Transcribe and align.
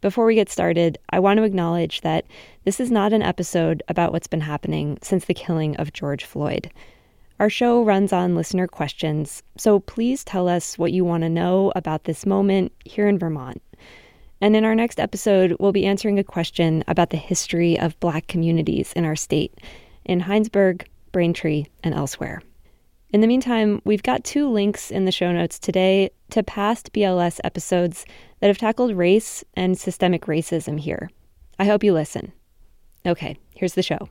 Before 0.00 0.26
we 0.26 0.36
get 0.36 0.48
started, 0.48 0.96
I 1.10 1.18
want 1.18 1.38
to 1.38 1.42
acknowledge 1.42 2.02
that 2.02 2.24
this 2.64 2.78
is 2.78 2.88
not 2.88 3.12
an 3.12 3.22
episode 3.22 3.82
about 3.88 4.12
what's 4.12 4.28
been 4.28 4.40
happening 4.40 4.96
since 5.02 5.24
the 5.24 5.34
killing 5.34 5.76
of 5.76 5.92
George 5.92 6.24
Floyd. 6.24 6.70
Our 7.40 7.50
show 7.50 7.82
runs 7.82 8.12
on 8.12 8.36
listener 8.36 8.68
questions, 8.68 9.42
so 9.56 9.80
please 9.80 10.22
tell 10.22 10.48
us 10.48 10.78
what 10.78 10.92
you 10.92 11.04
want 11.04 11.24
to 11.24 11.28
know 11.28 11.72
about 11.74 12.04
this 12.04 12.26
moment 12.26 12.70
here 12.84 13.08
in 13.08 13.18
Vermont. 13.18 13.60
And 14.40 14.54
in 14.54 14.64
our 14.64 14.76
next 14.76 15.00
episode, 15.00 15.56
we'll 15.58 15.72
be 15.72 15.86
answering 15.86 16.20
a 16.20 16.24
question 16.24 16.84
about 16.86 17.10
the 17.10 17.16
history 17.16 17.76
of 17.76 17.98
Black 17.98 18.28
communities 18.28 18.92
in 18.92 19.04
our 19.04 19.16
state, 19.16 19.58
in 20.04 20.20
Hinesburg, 20.20 20.86
Braintree, 21.10 21.66
and 21.82 21.92
elsewhere. 21.92 22.40
In 23.10 23.20
the 23.20 23.26
meantime, 23.26 23.82
we've 23.84 24.02
got 24.04 24.22
two 24.22 24.48
links 24.48 24.92
in 24.92 25.06
the 25.06 25.12
show 25.12 25.32
notes 25.32 25.58
today 25.58 26.10
to 26.30 26.42
past 26.42 26.92
BLS 26.92 27.40
episodes 27.44 28.04
that 28.40 28.48
have 28.48 28.58
tackled 28.58 28.96
race 28.96 29.44
and 29.54 29.78
systemic 29.78 30.26
racism 30.26 30.78
here. 30.78 31.10
I 31.58 31.64
hope 31.64 31.82
you 31.82 31.92
listen. 31.92 32.32
Okay, 33.06 33.38
here's 33.54 33.74
the 33.74 33.82
show. 33.82 34.08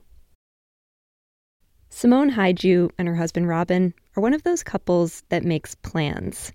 Simone 1.89 2.31
Haiju 2.31 2.91
and 2.97 3.07
her 3.07 3.15
husband 3.15 3.47
Robin 3.47 3.93
are 4.15 4.21
one 4.21 4.33
of 4.33 4.43
those 4.43 4.63
couples 4.63 5.23
that 5.29 5.43
makes 5.43 5.75
plans. 5.75 6.51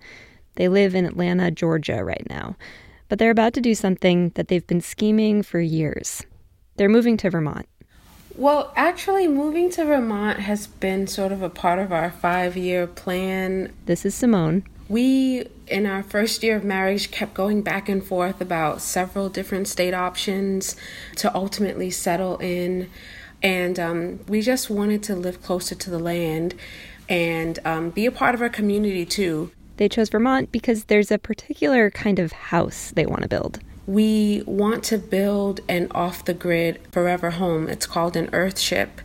They 0.57 0.69
live 0.69 0.95
in 0.95 1.07
Atlanta, 1.07 1.51
Georgia 1.51 2.05
right 2.05 2.27
now, 2.29 2.57
but 3.09 3.19
they're 3.19 3.31
about 3.31 3.55
to 3.55 3.61
do 3.61 3.75
something 3.75 4.31
that 4.31 4.49
they've 4.49 4.67
been 4.67 4.81
scheming 4.81 5.43
for 5.43 5.61
years. 5.61 6.23
They're 6.77 6.89
moving 6.89 7.17
to 7.19 7.31
Vermont. 7.31 7.67
Well, 8.37 8.73
actually, 8.77 9.29
moving 9.29 9.71
to 9.73 9.85
Vermont 9.85 10.41
has 10.41 10.67
been 10.67 11.07
sort 11.07 11.33
of 11.33 11.43
a 11.43 11.51
part 11.51 11.79
of 11.79 11.93
our 11.93 12.11
five 12.11 12.57
year 12.57 12.87
plan. 12.87 13.73
This 13.85 14.07
is 14.07 14.15
Simone. 14.15 14.65
We, 14.93 15.47
in 15.69 15.87
our 15.87 16.03
first 16.03 16.43
year 16.43 16.55
of 16.55 16.65
marriage, 16.65 17.11
kept 17.11 17.33
going 17.33 17.63
back 17.63 17.89
and 17.89 18.05
forth 18.05 18.43
about 18.43 18.83
several 18.83 19.31
different 19.31 19.67
state 19.67 19.95
options 19.95 20.77
to 21.17 21.35
ultimately 21.35 21.91
settle 21.91 22.37
in. 22.37 22.91
And 23.43 23.81
um, 23.81 24.21
we 24.29 24.43
just 24.43 24.69
wanted 24.69 25.03
to 25.05 25.17
live 25.17 25.43
closer 25.43 25.75
to 25.75 25.89
the 25.89 25.99
land 25.99 26.55
and 27.09 27.59
um, 27.65 27.89
be 27.89 28.05
a 28.05 28.13
part 28.13 28.35
of 28.35 28.43
our 28.43 28.51
community 28.51 29.07
too. 29.07 29.51
They 29.79 29.89
chose 29.89 30.11
Vermont 30.11 30.53
because 30.53 30.85
there's 30.85 31.11
a 31.11 31.17
particular 31.17 31.91
kind 31.91 32.19
of 32.19 32.33
house 32.33 32.93
they 32.95 33.07
want 33.07 33.23
to 33.23 33.29
build. 33.29 33.61
We 33.87 34.43
want 34.45 34.85
to 34.85 34.99
build 34.99 35.61
an 35.71 35.91
off 35.93 36.27
the 36.27 36.35
grid 36.35 36.79
forever 36.93 37.31
home. 37.31 37.67
It's 37.67 37.87
called 37.87 38.15
an 38.15 38.27
Earthship. 38.27 39.01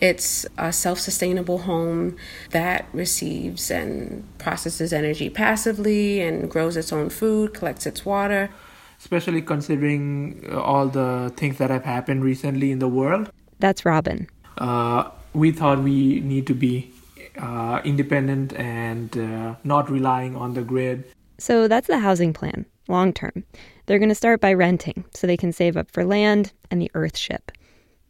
It's 0.00 0.46
a 0.56 0.72
self 0.72 0.98
sustainable 0.98 1.58
home 1.58 2.16
that 2.50 2.86
receives 2.92 3.70
and 3.70 4.24
processes 4.38 4.92
energy 4.92 5.28
passively 5.28 6.20
and 6.20 6.50
grows 6.50 6.76
its 6.76 6.92
own 6.92 7.10
food, 7.10 7.52
collects 7.54 7.86
its 7.86 8.04
water. 8.04 8.50
Especially 8.98 9.42
considering 9.42 10.44
uh, 10.50 10.60
all 10.60 10.88
the 10.88 11.32
things 11.36 11.58
that 11.58 11.70
have 11.70 11.84
happened 11.84 12.24
recently 12.24 12.70
in 12.70 12.78
the 12.78 12.88
world. 12.88 13.30
That's 13.58 13.84
Robin. 13.84 14.26
Uh, 14.58 15.10
we 15.32 15.52
thought 15.52 15.80
we 15.80 16.20
need 16.20 16.46
to 16.46 16.54
be 16.54 16.92
uh, 17.38 17.80
independent 17.84 18.52
and 18.54 19.16
uh, 19.16 19.54
not 19.64 19.90
relying 19.90 20.36
on 20.36 20.54
the 20.54 20.62
grid. 20.62 21.04
So 21.38 21.68
that's 21.68 21.86
the 21.86 21.98
housing 21.98 22.32
plan, 22.32 22.66
long 22.88 23.12
term. 23.12 23.44
They're 23.86 23.98
going 23.98 24.10
to 24.10 24.14
start 24.14 24.40
by 24.40 24.52
renting 24.52 25.04
so 25.14 25.26
they 25.26 25.36
can 25.36 25.52
save 25.52 25.76
up 25.76 25.90
for 25.90 26.04
land 26.04 26.52
and 26.70 26.80
the 26.80 26.90
Earthship. 26.94 27.50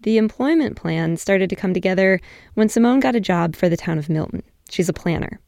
The 0.03 0.17
employment 0.17 0.77
plan 0.77 1.19
started 1.19 1.51
to 1.51 1.57
come 1.57 1.75
together 1.75 2.21
when 2.55 2.71
Simone 2.71 3.01
got 3.01 3.15
a 3.15 3.21
job 3.21 3.55
for 3.55 3.69
the 3.69 3.77
town 3.77 3.99
of 3.99 4.09
Milton. 4.09 4.43
She's 4.71 4.89
a 4.89 4.95
planner. 4.95 5.41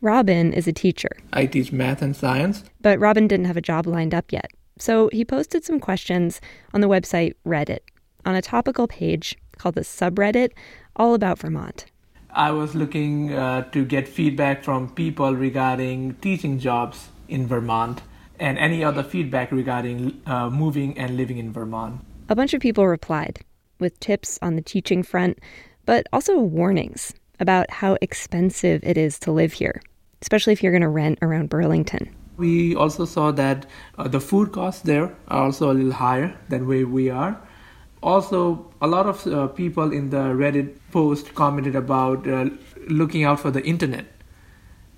Robin 0.00 0.54
is 0.54 0.66
a 0.66 0.72
teacher. 0.72 1.10
I 1.34 1.44
teach 1.44 1.70
math 1.70 2.00
and 2.00 2.16
science. 2.16 2.64
But 2.80 2.98
Robin 2.98 3.28
didn't 3.28 3.44
have 3.44 3.58
a 3.58 3.60
job 3.60 3.86
lined 3.86 4.14
up 4.14 4.32
yet. 4.32 4.50
So 4.78 5.10
he 5.12 5.22
posted 5.26 5.64
some 5.64 5.78
questions 5.78 6.40
on 6.72 6.80
the 6.80 6.88
website 6.88 7.34
Reddit 7.46 7.80
on 8.24 8.34
a 8.34 8.40
topical 8.40 8.88
page 8.88 9.36
called 9.58 9.74
the 9.74 9.82
subreddit 9.82 10.52
all 10.96 11.12
about 11.12 11.38
Vermont. 11.38 11.84
I 12.30 12.52
was 12.52 12.74
looking 12.74 13.34
uh, 13.34 13.68
to 13.72 13.84
get 13.84 14.08
feedback 14.08 14.64
from 14.64 14.88
people 14.88 15.36
regarding 15.36 16.14
teaching 16.22 16.58
jobs 16.58 17.08
in 17.28 17.46
Vermont 17.46 18.00
and 18.38 18.56
any 18.56 18.82
other 18.82 19.02
feedback 19.02 19.52
regarding 19.52 20.22
uh, 20.24 20.48
moving 20.48 20.96
and 20.96 21.18
living 21.18 21.36
in 21.36 21.52
Vermont. 21.52 22.00
A 22.30 22.34
bunch 22.34 22.54
of 22.54 22.62
people 22.62 22.86
replied 22.86 23.40
with 23.80 23.98
tips 24.00 24.38
on 24.42 24.56
the 24.56 24.62
teaching 24.62 25.02
front, 25.02 25.38
but 25.86 26.06
also 26.12 26.38
warnings 26.38 27.12
about 27.38 27.70
how 27.70 27.96
expensive 28.00 28.84
it 28.84 28.96
is 28.96 29.18
to 29.20 29.32
live 29.32 29.52
here, 29.52 29.82
especially 30.22 30.52
if 30.52 30.62
you're 30.62 30.72
going 30.72 30.82
to 30.82 30.88
rent 30.88 31.18
around 31.22 31.48
Burlington. 31.48 32.14
We 32.36 32.74
also 32.74 33.04
saw 33.04 33.32
that 33.32 33.66
uh, 33.98 34.08
the 34.08 34.20
food 34.20 34.52
costs 34.52 34.82
there 34.82 35.14
are 35.28 35.44
also 35.44 35.70
a 35.70 35.74
little 35.74 35.92
higher 35.92 36.36
than 36.48 36.66
where 36.66 36.86
we 36.86 37.10
are. 37.10 37.40
Also, 38.02 38.72
a 38.80 38.86
lot 38.86 39.06
of 39.06 39.26
uh, 39.26 39.48
people 39.48 39.92
in 39.92 40.08
the 40.10 40.32
Reddit 40.32 40.76
post 40.90 41.34
commented 41.34 41.76
about 41.76 42.26
uh, 42.26 42.48
looking 42.88 43.24
out 43.24 43.40
for 43.40 43.50
the 43.50 43.62
internet 43.62 44.06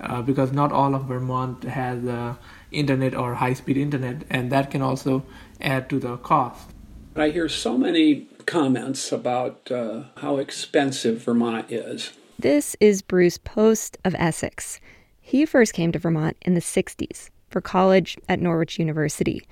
uh, 0.02 0.22
because 0.22 0.52
not 0.52 0.72
all 0.72 0.94
of 0.94 1.04
Vermont 1.04 1.64
has 1.64 2.04
uh, 2.04 2.34
internet 2.70 3.14
or 3.14 3.34
high 3.34 3.54
speed 3.54 3.76
internet, 3.76 4.22
and 4.30 4.50
that 4.52 4.70
can 4.70 4.82
also 4.82 5.24
add 5.60 5.88
to 5.90 5.98
the 5.98 6.16
cost. 6.18 6.68
I 7.14 7.28
hear 7.28 7.48
so 7.48 7.76
many 7.76 8.28
comments 8.46 9.12
about 9.12 9.70
uh, 9.70 10.04
how 10.16 10.38
expensive 10.38 11.22
Vermont 11.22 11.70
is. 11.70 12.12
This 12.38 12.76
is 12.80 13.02
Bruce 13.02 13.38
Post 13.38 13.98
of 14.04 14.14
Essex. 14.18 14.80
He 15.20 15.46
first 15.46 15.74
came 15.74 15.92
to 15.92 15.98
Vermont 15.98 16.36
in 16.42 16.54
the 16.54 16.60
60s 16.60 17.30
for 17.50 17.60
college 17.60 18.18
at 18.28 18.40
Norwich 18.40 18.78
University. 18.78 19.46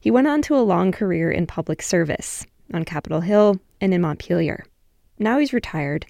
He 0.00 0.10
went 0.10 0.26
on 0.26 0.42
to 0.42 0.56
a 0.56 0.60
long 0.60 0.90
career 0.90 1.30
in 1.30 1.46
public 1.46 1.82
service 1.82 2.44
on 2.74 2.84
Capitol 2.84 3.20
Hill 3.20 3.60
and 3.80 3.94
in 3.94 4.00
Montpelier. 4.00 4.64
Now 5.18 5.38
he's 5.38 5.52
retired, 5.52 6.04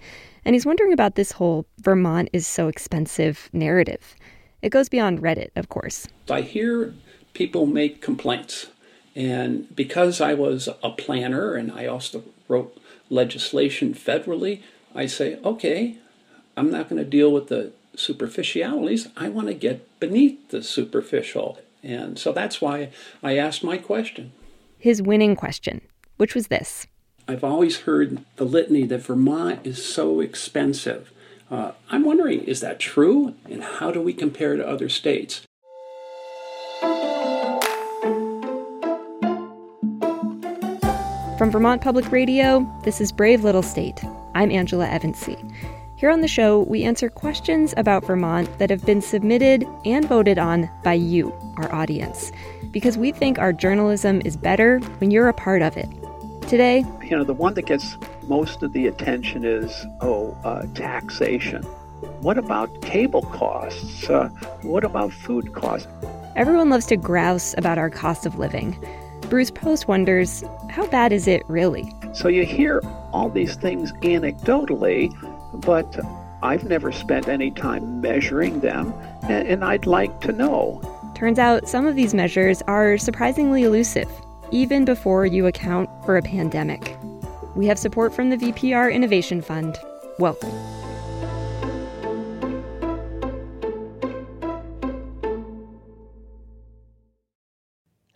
and 0.45 0.55
he's 0.55 0.65
wondering 0.65 0.93
about 0.93 1.15
this 1.15 1.31
whole 1.31 1.67
Vermont 1.79 2.29
is 2.33 2.47
so 2.47 2.67
expensive 2.67 3.49
narrative. 3.53 4.15
It 4.61 4.69
goes 4.69 4.89
beyond 4.89 5.21
Reddit, 5.21 5.49
of 5.55 5.69
course. 5.69 6.07
I 6.29 6.41
hear 6.41 6.93
people 7.33 7.65
make 7.65 8.01
complaints. 8.01 8.67
And 9.15 9.73
because 9.75 10.19
I 10.19 10.33
was 10.33 10.69
a 10.81 10.89
planner 10.89 11.53
and 11.53 11.71
I 11.71 11.85
also 11.85 12.23
wrote 12.47 12.79
legislation 13.09 13.93
federally, 13.93 14.61
I 14.95 15.05
say, 15.05 15.39
okay, 15.43 15.97
I'm 16.57 16.71
not 16.71 16.89
going 16.89 17.03
to 17.03 17.09
deal 17.09 17.31
with 17.31 17.47
the 17.47 17.73
superficialities. 17.95 19.07
I 19.15 19.29
want 19.29 19.47
to 19.47 19.53
get 19.53 19.99
beneath 19.99 20.49
the 20.49 20.63
superficial. 20.63 21.59
And 21.83 22.17
so 22.17 22.31
that's 22.31 22.61
why 22.61 22.89
I 23.21 23.37
asked 23.37 23.63
my 23.63 23.77
question. 23.77 24.31
His 24.79 25.01
winning 25.01 25.35
question, 25.35 25.81
which 26.17 26.35
was 26.35 26.47
this 26.47 26.87
I've 27.27 27.43
always 27.43 27.81
heard 27.81 28.23
the 28.35 28.43
litany 28.43 28.85
that 28.85 29.03
Vermont 29.03 29.65
is 29.65 29.83
so 29.83 30.19
expensive. 30.19 31.11
Uh, 31.49 31.73
I'm 31.89 32.03
wondering, 32.03 32.43
is 32.43 32.59
that 32.61 32.79
true? 32.79 33.35
And 33.49 33.63
how 33.63 33.91
do 33.91 34.01
we 34.01 34.13
compare 34.13 34.55
to 34.55 34.67
other 34.67 34.89
states? 34.89 35.41
From 41.43 41.51
Vermont 41.51 41.81
Public 41.81 42.09
Radio, 42.09 42.65
this 42.83 43.01
is 43.01 43.11
Brave 43.11 43.43
Little 43.43 43.61
State. 43.61 44.01
I'm 44.33 44.49
Angela 44.49 44.87
Evancie. 44.87 45.53
Here 45.97 46.09
on 46.09 46.21
the 46.21 46.27
show, 46.29 46.61
we 46.61 46.85
answer 46.85 47.09
questions 47.09 47.73
about 47.75 48.05
Vermont 48.05 48.47
that 48.59 48.69
have 48.69 48.85
been 48.85 49.01
submitted 49.01 49.67
and 49.83 50.07
voted 50.07 50.39
on 50.39 50.69
by 50.85 50.93
you, 50.93 51.33
our 51.57 51.69
audience, 51.75 52.31
because 52.71 52.97
we 52.97 53.11
think 53.11 53.39
our 53.39 53.51
journalism 53.51 54.21
is 54.23 54.37
better 54.37 54.79
when 54.99 55.11
you're 55.11 55.27
a 55.27 55.33
part 55.33 55.61
of 55.61 55.75
it. 55.75 55.89
Today, 56.47 56.85
you 57.03 57.09
know, 57.09 57.25
the 57.25 57.33
one 57.33 57.55
that 57.55 57.65
gets 57.65 57.97
most 58.29 58.63
of 58.63 58.71
the 58.71 58.87
attention 58.87 59.43
is 59.43 59.85
oh, 59.99 60.37
uh, 60.45 60.65
taxation. 60.75 61.61
What 62.21 62.37
about 62.37 62.81
cable 62.81 63.23
costs? 63.23 64.09
Uh, 64.09 64.29
what 64.61 64.85
about 64.85 65.11
food 65.11 65.51
costs? 65.51 65.89
Everyone 66.37 66.69
loves 66.69 66.85
to 66.85 66.95
grouse 66.95 67.53
about 67.57 67.77
our 67.77 67.89
cost 67.89 68.25
of 68.25 68.39
living. 68.39 68.81
Bruce 69.29 69.51
Post 69.51 69.87
wonders 69.87 70.43
how 70.69 70.87
bad 70.87 71.13
is 71.13 71.27
it 71.27 71.43
really? 71.47 71.93
So 72.13 72.27
you 72.27 72.45
hear 72.45 72.81
all 73.11 73.29
these 73.29 73.55
things 73.55 73.91
anecdotally, 74.01 75.11
but 75.53 75.99
I've 76.41 76.63
never 76.63 76.91
spent 76.91 77.27
any 77.27 77.51
time 77.51 78.01
measuring 78.01 78.59
them, 78.59 78.93
and, 79.29 79.63
I'd 79.63 79.85
like 79.85 80.19
to 80.21 80.31
know. 80.31 80.81
Turns 81.15 81.39
out 81.39 81.69
some 81.69 81.85
of 81.85 81.95
these 81.95 82.13
measures 82.13 82.61
are 82.63 82.97
surprisingly 82.97 83.63
elusive, 83.63 84.09
even 84.51 84.83
before 84.83 85.25
you 85.25 85.45
account 85.45 85.89
for 86.05 86.17
a 86.17 86.21
pandemic. 86.21 86.97
We 87.55 87.67
have 87.67 87.79
support 87.79 88.13
from 88.13 88.29
the 88.29 88.37
VPR 88.37 88.91
Innovation 88.91 89.41
Fund. 89.41 89.77
Welcome. 90.17 90.51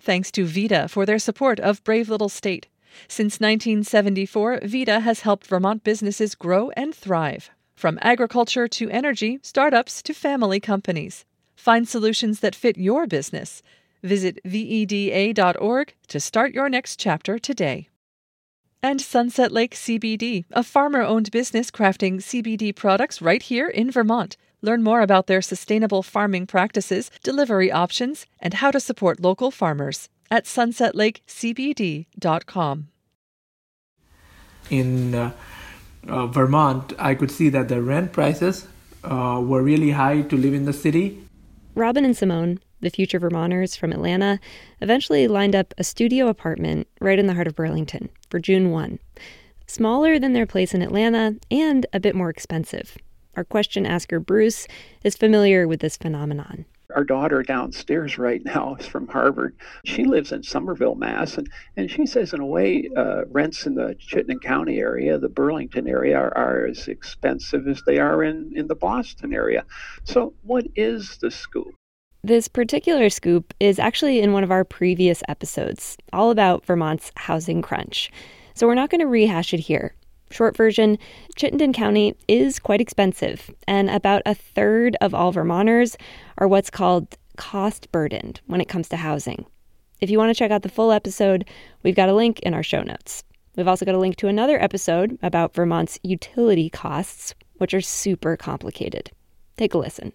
Thanks 0.07 0.31
to 0.31 0.45
VEDA 0.45 0.87
for 0.89 1.05
their 1.05 1.19
support 1.19 1.59
of 1.59 1.83
Brave 1.83 2.07
Little 2.07 2.29
State. 2.29 2.67
Since 3.09 3.41
1974, 3.41 4.61
VEDA 4.63 5.01
has 5.01 5.19
helped 5.19 5.45
Vermont 5.45 5.83
businesses 5.83 6.33
grow 6.33 6.69
and 6.77 6.95
thrive. 6.95 7.49
From 7.75 7.99
agriculture 8.01 8.69
to 8.69 8.89
energy, 8.89 9.39
startups 9.41 10.01
to 10.03 10.13
family 10.13 10.61
companies. 10.61 11.25
Find 11.57 11.85
solutions 11.89 12.39
that 12.39 12.55
fit 12.55 12.77
your 12.77 13.05
business. 13.05 13.61
Visit 14.01 14.39
VEDA.org 14.45 15.93
to 16.07 16.19
start 16.21 16.53
your 16.53 16.69
next 16.69 16.97
chapter 16.97 17.37
today. 17.37 17.89
And 18.81 19.01
Sunset 19.01 19.51
Lake 19.51 19.75
CBD, 19.75 20.45
a 20.51 20.63
farmer 20.63 21.01
owned 21.01 21.31
business 21.31 21.69
crafting 21.69 22.21
CBD 22.21 22.73
products 22.73 23.21
right 23.21 23.41
here 23.41 23.67
in 23.67 23.91
Vermont. 23.91 24.37
Learn 24.61 24.83
more 24.83 25.01
about 25.01 25.27
their 25.27 25.41
sustainable 25.41 26.03
farming 26.03 26.47
practices, 26.47 27.11
delivery 27.23 27.71
options, 27.71 28.25
and 28.39 28.55
how 28.55 28.71
to 28.71 28.79
support 28.79 29.19
local 29.19 29.51
farmers 29.51 30.09
at 30.31 30.45
sunsetlakecbd.com. 30.45 32.87
In 34.69 35.15
uh, 35.15 35.31
uh, 36.07 36.27
Vermont, 36.27 36.93
I 36.99 37.15
could 37.15 37.31
see 37.31 37.49
that 37.49 37.69
the 37.69 37.81
rent 37.81 38.11
prices 38.11 38.67
uh, 39.03 39.41
were 39.43 39.61
really 39.61 39.91
high 39.91 40.21
to 40.21 40.35
live 40.35 40.53
in 40.53 40.65
the 40.65 40.73
city. 40.73 41.23
Robin 41.75 42.03
and 42.03 42.17
Simone, 42.17 42.59
the 42.81 42.89
future 42.89 43.19
Vermonters 43.19 43.75
from 43.75 43.93
Atlanta, 43.93 44.39
eventually 44.81 45.27
lined 45.27 45.55
up 45.55 45.73
a 45.77 45.83
studio 45.83 46.27
apartment 46.27 46.87
right 46.99 47.19
in 47.19 47.27
the 47.27 47.35
heart 47.35 47.47
of 47.47 47.55
Burlington 47.55 48.09
for 48.29 48.39
June 48.39 48.71
1. 48.71 48.99
Smaller 49.67 50.17
than 50.17 50.33
their 50.33 50.45
place 50.45 50.73
in 50.73 50.81
Atlanta 50.81 51.35
and 51.51 51.85
a 51.93 51.99
bit 51.99 52.15
more 52.15 52.29
expensive. 52.29 52.97
Our 53.37 53.43
question 53.43 53.85
asker 53.85 54.19
Bruce 54.19 54.67
is 55.03 55.15
familiar 55.15 55.67
with 55.67 55.79
this 55.79 55.95
phenomenon. 55.95 56.65
Our 56.95 57.03
daughter 57.03 57.43
downstairs 57.43 58.17
right 58.17 58.43
now 58.43 58.75
is 58.79 58.87
from 58.87 59.07
Harvard. 59.07 59.55
She 59.85 60.05
lives 60.05 60.31
in 60.31 60.41
Somerville, 60.41 60.95
Mass. 60.95 61.37
And, 61.37 61.47
and 61.75 61.91
she 61.91 62.07
says, 62.07 62.33
in 62.33 62.39
a 62.39 62.45
way, 62.47 62.89
uh, 62.97 63.25
rents 63.25 63.67
in 63.67 63.75
the 63.75 63.95
Chittenden 63.99 64.39
County 64.39 64.79
area, 64.79 65.19
the 65.19 65.29
Burlington 65.29 65.87
area, 65.87 66.17
are, 66.17 66.35
are 66.35 66.65
as 66.65 66.87
expensive 66.87 67.67
as 67.67 67.83
they 67.85 67.99
are 67.99 68.23
in, 68.23 68.51
in 68.55 68.67
the 68.67 68.75
Boston 68.75 69.31
area. 69.31 69.65
So, 70.03 70.33
what 70.41 70.65
is 70.75 71.17
the 71.17 71.29
scoop? 71.29 71.75
This 72.23 72.47
particular 72.47 73.11
scoop 73.11 73.53
is 73.59 73.77
actually 73.77 74.19
in 74.19 74.33
one 74.33 74.43
of 74.43 74.49
our 74.49 74.63
previous 74.63 75.21
episodes, 75.27 75.95
all 76.11 76.31
about 76.31 76.65
Vermont's 76.65 77.11
housing 77.17 77.61
crunch. 77.61 78.09
So, 78.55 78.65
we're 78.65 78.73
not 78.73 78.89
going 78.89 79.01
to 79.01 79.07
rehash 79.07 79.53
it 79.53 79.59
here. 79.59 79.93
Short 80.29 80.57
version 80.57 80.97
Chittenden 81.35 81.73
County 81.73 82.15
is 82.27 82.59
quite 82.59 82.81
expensive, 82.81 83.49
and 83.67 83.89
about 83.89 84.21
a 84.25 84.35
third 84.35 84.97
of 85.01 85.13
all 85.13 85.31
Vermonters 85.31 85.97
are 86.37 86.47
what's 86.47 86.69
called 86.69 87.17
cost 87.37 87.91
burdened 87.91 88.41
when 88.47 88.61
it 88.61 88.67
comes 88.67 88.89
to 88.89 88.97
housing. 88.97 89.45
If 90.01 90.09
you 90.09 90.17
want 90.17 90.29
to 90.29 90.37
check 90.37 90.51
out 90.51 90.61
the 90.63 90.69
full 90.69 90.91
episode, 90.91 91.45
we've 91.83 91.95
got 91.95 92.09
a 92.09 92.13
link 92.13 92.39
in 92.41 92.53
our 92.53 92.63
show 92.63 92.81
notes. 92.81 93.23
We've 93.55 93.67
also 93.67 93.85
got 93.85 93.95
a 93.95 93.99
link 93.99 94.17
to 94.17 94.27
another 94.27 94.61
episode 94.61 95.17
about 95.23 95.55
Vermont's 95.55 95.99
utility 96.03 96.69
costs, 96.69 97.33
which 97.55 97.73
are 97.73 97.81
super 97.81 98.37
complicated. 98.37 99.11
Take 99.57 99.73
a 99.73 99.79
listen. 99.79 100.13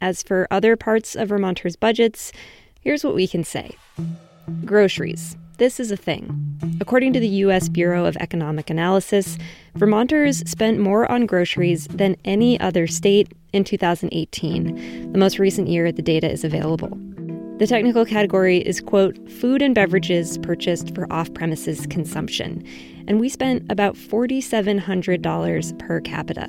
As 0.00 0.22
for 0.22 0.46
other 0.50 0.76
parts 0.76 1.16
of 1.16 1.30
Vermonters' 1.30 1.76
budgets, 1.76 2.32
here's 2.80 3.02
what 3.02 3.14
we 3.14 3.26
can 3.26 3.44
say 3.44 3.76
groceries. 4.64 5.36
This 5.58 5.80
is 5.80 5.90
a 5.90 5.96
thing. 5.96 6.78
According 6.82 7.14
to 7.14 7.20
the 7.20 7.28
U.S. 7.28 7.70
Bureau 7.70 8.04
of 8.04 8.16
Economic 8.18 8.68
Analysis, 8.68 9.38
Vermonters 9.74 10.48
spent 10.48 10.78
more 10.78 11.10
on 11.10 11.24
groceries 11.24 11.86
than 11.88 12.16
any 12.26 12.60
other 12.60 12.86
state 12.86 13.32
in 13.54 13.64
2018, 13.64 15.12
the 15.12 15.18
most 15.18 15.38
recent 15.38 15.68
year 15.68 15.90
the 15.90 16.02
data 16.02 16.30
is 16.30 16.44
available. 16.44 16.90
The 17.58 17.66
technical 17.66 18.04
category 18.04 18.58
is, 18.58 18.82
quote, 18.82 19.16
food 19.30 19.62
and 19.62 19.74
beverages 19.74 20.36
purchased 20.38 20.94
for 20.94 21.10
off 21.10 21.32
premises 21.32 21.86
consumption, 21.86 22.62
and 23.08 23.18
we 23.18 23.30
spent 23.30 23.64
about 23.70 23.94
$4,700 23.94 25.78
per 25.78 26.00
capita. 26.02 26.48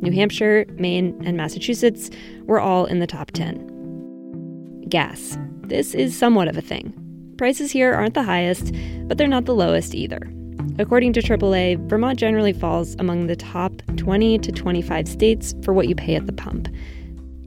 New 0.00 0.12
Hampshire, 0.12 0.64
Maine, 0.76 1.20
and 1.24 1.36
Massachusetts 1.36 2.08
were 2.42 2.60
all 2.60 2.86
in 2.86 3.00
the 3.00 3.06
top 3.08 3.32
10. 3.32 4.84
Gas. 4.88 5.36
This 5.62 5.92
is 5.92 6.16
somewhat 6.16 6.46
of 6.46 6.56
a 6.56 6.62
thing. 6.62 7.03
Prices 7.36 7.72
here 7.72 7.92
aren't 7.92 8.14
the 8.14 8.22
highest, 8.22 8.72
but 9.08 9.18
they're 9.18 9.26
not 9.26 9.44
the 9.44 9.54
lowest 9.54 9.94
either. 9.94 10.30
According 10.78 11.12
to 11.14 11.20
AAA, 11.20 11.88
Vermont 11.88 12.18
generally 12.18 12.52
falls 12.52 12.94
among 13.00 13.26
the 13.26 13.34
top 13.34 13.72
20 13.96 14.38
to 14.38 14.52
25 14.52 15.08
states 15.08 15.54
for 15.62 15.72
what 15.72 15.88
you 15.88 15.96
pay 15.96 16.14
at 16.14 16.26
the 16.26 16.32
pump. 16.32 16.68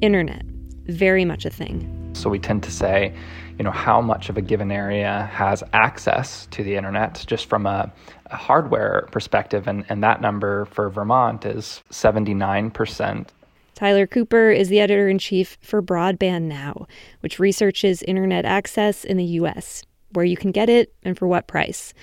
Internet, 0.01 0.43
very 0.87 1.23
much 1.23 1.45
a 1.45 1.49
thing. 1.49 2.11
So 2.13 2.29
we 2.29 2.37
tend 2.37 2.63
to 2.63 2.71
say, 2.71 3.13
you 3.57 3.63
know, 3.63 3.71
how 3.71 4.01
much 4.01 4.29
of 4.29 4.37
a 4.37 4.41
given 4.41 4.71
area 4.71 5.29
has 5.31 5.63
access 5.71 6.47
to 6.51 6.63
the 6.63 6.75
internet 6.75 7.23
just 7.25 7.47
from 7.47 7.65
a, 7.65 7.91
a 8.25 8.35
hardware 8.35 9.07
perspective. 9.11 9.67
And, 9.67 9.85
and 9.87 10.03
that 10.03 10.19
number 10.19 10.65
for 10.65 10.89
Vermont 10.89 11.45
is 11.45 11.81
79%. 11.91 13.27
Tyler 13.77 14.07
Cooper 14.07 14.49
is 14.49 14.69
the 14.69 14.79
editor 14.79 15.07
in 15.07 15.19
chief 15.19 15.55
for 15.61 15.83
Broadband 15.83 16.45
Now, 16.45 16.87
which 17.19 17.37
researches 17.37 18.01
internet 18.01 18.43
access 18.43 19.05
in 19.05 19.17
the 19.17 19.23
U.S., 19.23 19.83
where 20.13 20.25
you 20.25 20.35
can 20.35 20.49
get 20.51 20.67
it 20.67 20.95
and 21.03 21.15
for 21.15 21.27
what 21.27 21.45
price. 21.45 21.93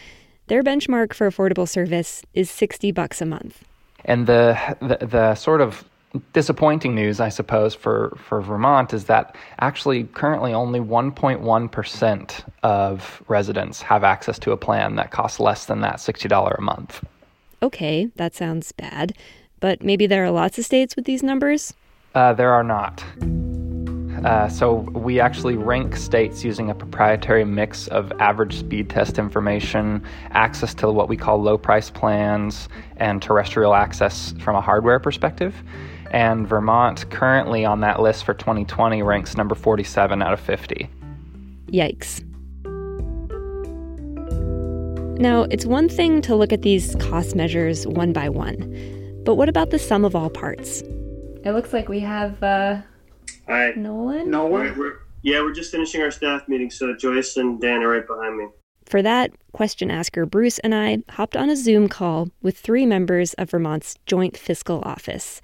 Their 0.46 0.62
benchmark 0.62 1.12
for 1.12 1.28
affordable 1.28 1.68
service 1.68 2.22
is 2.32 2.48
60 2.48 2.92
bucks 2.92 3.20
a 3.20 3.26
month. 3.26 3.64
And 4.04 4.28
the, 4.28 4.56
the, 4.80 5.04
the 5.04 5.34
sort 5.34 5.60
of 5.60 5.84
disappointing 6.32 6.94
news, 6.94 7.18
I 7.18 7.28
suppose, 7.28 7.74
for, 7.74 8.16
for 8.20 8.40
Vermont 8.40 8.94
is 8.94 9.06
that 9.06 9.34
actually 9.58 10.04
currently 10.04 10.54
only 10.54 10.78
1.1% 10.78 12.44
of 12.62 13.22
residents 13.26 13.82
have 13.82 14.04
access 14.04 14.38
to 14.38 14.52
a 14.52 14.56
plan 14.56 14.94
that 14.94 15.10
costs 15.10 15.40
less 15.40 15.64
than 15.64 15.80
that 15.80 15.96
$60 15.96 16.56
a 16.56 16.60
month. 16.62 17.04
Okay, 17.62 18.10
that 18.14 18.32
sounds 18.32 18.70
bad 18.70 19.16
but 19.64 19.82
maybe 19.82 20.06
there 20.06 20.22
are 20.22 20.30
lots 20.30 20.58
of 20.58 20.64
states 20.66 20.94
with 20.94 21.06
these 21.06 21.22
numbers? 21.22 21.72
Uh, 22.14 22.34
there 22.34 22.52
are 22.52 22.62
not. 22.62 23.02
Uh, 24.22 24.46
so 24.46 24.80
we 24.92 25.18
actually 25.18 25.56
rank 25.56 25.96
states 25.96 26.44
using 26.44 26.68
a 26.68 26.74
proprietary 26.74 27.46
mix 27.46 27.88
of 27.88 28.12
average 28.20 28.58
speed 28.58 28.90
test 28.90 29.18
information, 29.18 30.04
access 30.32 30.74
to 30.74 30.92
what 30.92 31.08
we 31.08 31.16
call 31.16 31.40
low 31.40 31.56
price 31.56 31.88
plans, 31.88 32.68
and 32.98 33.22
terrestrial 33.22 33.74
access 33.74 34.34
from 34.38 34.54
a 34.54 34.60
hardware 34.60 35.00
perspective. 35.00 35.54
And 36.10 36.46
Vermont, 36.46 37.08
currently 37.08 37.64
on 37.64 37.80
that 37.80 38.02
list 38.02 38.26
for 38.26 38.34
2020, 38.34 39.02
ranks 39.02 39.34
number 39.34 39.54
47 39.54 40.20
out 40.20 40.34
of 40.34 40.40
50. 40.40 40.90
Yikes. 41.68 42.22
Now, 45.18 45.44
it's 45.44 45.64
one 45.64 45.88
thing 45.88 46.20
to 46.20 46.36
look 46.36 46.52
at 46.52 46.60
these 46.60 46.94
cost 46.96 47.34
measures 47.34 47.86
one 47.86 48.12
by 48.12 48.28
one. 48.28 49.00
But 49.24 49.36
what 49.36 49.48
about 49.48 49.70
the 49.70 49.78
sum 49.78 50.04
of 50.04 50.14
all 50.14 50.28
parts? 50.28 50.82
It 50.82 51.52
looks 51.52 51.72
like 51.72 51.88
we 51.88 52.00
have 52.00 52.42
uh, 52.42 52.82
Hi. 53.48 53.72
Nolan. 53.74 54.30
Nolan. 54.30 54.76
We're, 54.76 54.98
yeah, 55.22 55.40
we're 55.40 55.54
just 55.54 55.70
finishing 55.72 56.02
our 56.02 56.10
staff 56.10 56.46
meeting, 56.46 56.70
so 56.70 56.94
Joyce 56.94 57.38
and 57.38 57.58
Dan 57.58 57.82
are 57.82 57.88
right 57.88 58.06
behind 58.06 58.36
me. 58.36 58.48
For 58.84 59.00
that, 59.00 59.32
question 59.52 59.90
asker 59.90 60.26
Bruce 60.26 60.58
and 60.58 60.74
I 60.74 60.98
hopped 61.08 61.38
on 61.38 61.48
a 61.48 61.56
Zoom 61.56 61.88
call 61.88 62.28
with 62.42 62.58
three 62.58 62.84
members 62.84 63.32
of 63.34 63.50
Vermont's 63.50 63.96
Joint 64.04 64.36
Fiscal 64.36 64.82
Office. 64.84 65.40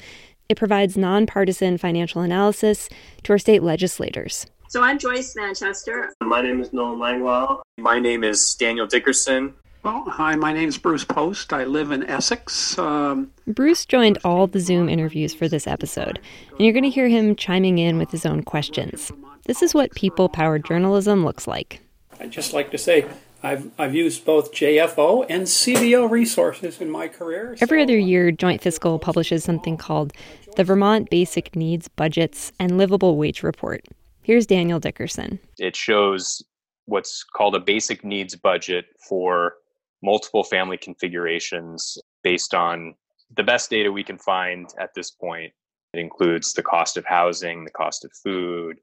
It 0.50 0.58
provides 0.58 0.98
nonpartisan 0.98 1.78
financial 1.78 2.20
analysis 2.20 2.90
to 3.22 3.32
our 3.32 3.38
state 3.38 3.62
legislators. 3.62 4.46
So 4.68 4.82
I'm 4.82 4.98
Joyce 4.98 5.34
Manchester. 5.36 6.12
My 6.22 6.42
name 6.42 6.60
is 6.60 6.72
Nolan 6.74 6.98
Langweil. 6.98 7.62
My 7.78 7.98
name 7.98 8.24
is 8.24 8.54
Daniel 8.56 8.86
Dickerson. 8.86 9.54
Well, 9.82 10.04
hi, 10.10 10.36
my 10.36 10.52
name 10.52 10.68
is 10.68 10.76
Bruce 10.76 11.04
Post. 11.04 11.54
I 11.54 11.64
live 11.64 11.90
in 11.90 12.02
Essex. 12.02 12.78
Um, 12.78 13.32
Bruce 13.46 13.86
joined 13.86 14.18
all 14.24 14.46
the 14.46 14.60
Zoom 14.60 14.90
interviews 14.90 15.32
for 15.32 15.48
this 15.48 15.66
episode, 15.66 16.20
and 16.50 16.60
you're 16.60 16.74
going 16.74 16.84
to 16.84 16.90
hear 16.90 17.08
him 17.08 17.34
chiming 17.34 17.78
in 17.78 17.96
with 17.96 18.10
his 18.10 18.26
own 18.26 18.42
questions. 18.42 19.10
This 19.46 19.62
is 19.62 19.72
what 19.72 19.94
people 19.94 20.28
powered 20.28 20.66
journalism 20.66 21.24
looks 21.24 21.46
like. 21.46 21.80
I'd 22.20 22.30
just 22.30 22.52
like 22.52 22.70
to 22.72 22.78
say 22.78 23.06
I've, 23.42 23.70
I've 23.78 23.94
used 23.94 24.26
both 24.26 24.52
JFO 24.52 25.24
and 25.30 25.44
CBO 25.44 26.10
resources 26.10 26.82
in 26.82 26.90
my 26.90 27.08
career. 27.08 27.56
So. 27.56 27.62
Every 27.62 27.82
other 27.82 27.96
year, 27.96 28.30
Joint 28.30 28.60
Fiscal 28.60 28.98
publishes 28.98 29.44
something 29.44 29.78
called 29.78 30.12
the 30.56 30.64
Vermont 30.64 31.08
Basic 31.08 31.56
Needs 31.56 31.88
Budgets 31.88 32.52
and 32.60 32.76
Livable 32.76 33.16
Wage 33.16 33.42
Report. 33.42 33.82
Here's 34.20 34.44
Daniel 34.44 34.78
Dickerson. 34.78 35.38
It 35.58 35.74
shows 35.74 36.42
what's 36.84 37.24
called 37.24 37.54
a 37.54 37.60
basic 37.60 38.04
needs 38.04 38.36
budget 38.36 38.84
for 39.08 39.54
multiple 40.02 40.44
family 40.44 40.76
configurations 40.76 41.98
based 42.22 42.54
on 42.54 42.94
the 43.36 43.42
best 43.42 43.70
data 43.70 43.92
we 43.92 44.04
can 44.04 44.18
find 44.18 44.68
at 44.78 44.94
this 44.94 45.10
point. 45.10 45.52
It 45.92 46.00
includes 46.00 46.52
the 46.52 46.62
cost 46.62 46.96
of 46.96 47.04
housing, 47.04 47.64
the 47.64 47.70
cost 47.70 48.04
of 48.04 48.12
food, 48.12 48.78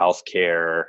healthcare. 0.00 0.84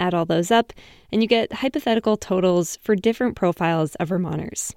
Add 0.00 0.14
all 0.14 0.24
those 0.24 0.50
up, 0.50 0.72
and 1.12 1.22
you 1.22 1.28
get 1.28 1.52
hypothetical 1.52 2.16
totals 2.16 2.76
for 2.82 2.96
different 2.96 3.36
profiles 3.36 3.94
of 3.96 4.08
Vermonters. 4.08 4.74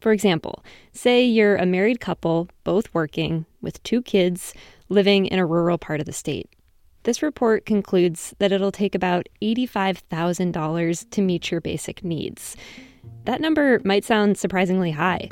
For 0.00 0.12
example, 0.12 0.64
say 0.92 1.24
you're 1.24 1.56
a 1.56 1.66
married 1.66 2.00
couple, 2.00 2.48
both 2.64 2.92
working, 2.94 3.46
with 3.60 3.82
two 3.82 4.02
kids, 4.02 4.54
living 4.88 5.26
in 5.26 5.38
a 5.38 5.46
rural 5.46 5.78
part 5.78 6.00
of 6.00 6.06
the 6.06 6.12
state. 6.12 6.48
This 7.02 7.22
report 7.22 7.64
concludes 7.64 8.34
that 8.38 8.52
it'll 8.52 8.72
take 8.72 8.94
about 8.94 9.28
$85,000 9.40 11.10
to 11.10 11.22
meet 11.22 11.50
your 11.50 11.60
basic 11.60 12.04
needs. 12.04 12.56
That 13.24 13.40
number 13.40 13.80
might 13.84 14.04
sound 14.04 14.38
surprisingly 14.38 14.90
high. 14.90 15.28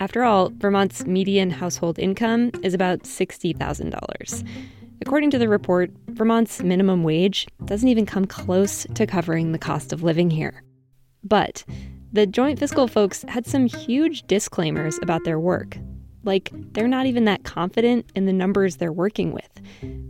After 0.00 0.24
all, 0.24 0.50
Vermont's 0.50 1.06
median 1.06 1.50
household 1.50 1.98
income 1.98 2.50
is 2.62 2.74
about 2.74 3.04
$60,000. 3.04 4.48
According 5.00 5.30
to 5.30 5.38
the 5.38 5.48
report, 5.48 5.90
Vermont's 6.08 6.62
minimum 6.62 7.02
wage 7.02 7.46
doesn't 7.64 7.88
even 7.88 8.06
come 8.06 8.24
close 8.24 8.86
to 8.94 9.06
covering 9.06 9.52
the 9.52 9.58
cost 9.58 9.92
of 9.92 10.02
living 10.02 10.30
here. 10.30 10.62
But 11.22 11.64
the 12.12 12.26
joint 12.26 12.58
fiscal 12.58 12.86
folks 12.88 13.24
had 13.28 13.46
some 13.46 13.66
huge 13.66 14.26
disclaimers 14.26 14.98
about 15.02 15.24
their 15.24 15.40
work. 15.40 15.78
Like, 16.24 16.50
they're 16.72 16.88
not 16.88 17.06
even 17.06 17.24
that 17.26 17.44
confident 17.44 18.06
in 18.14 18.26
the 18.26 18.32
numbers 18.32 18.76
they're 18.76 18.92
working 18.92 19.32
with. 19.32 19.50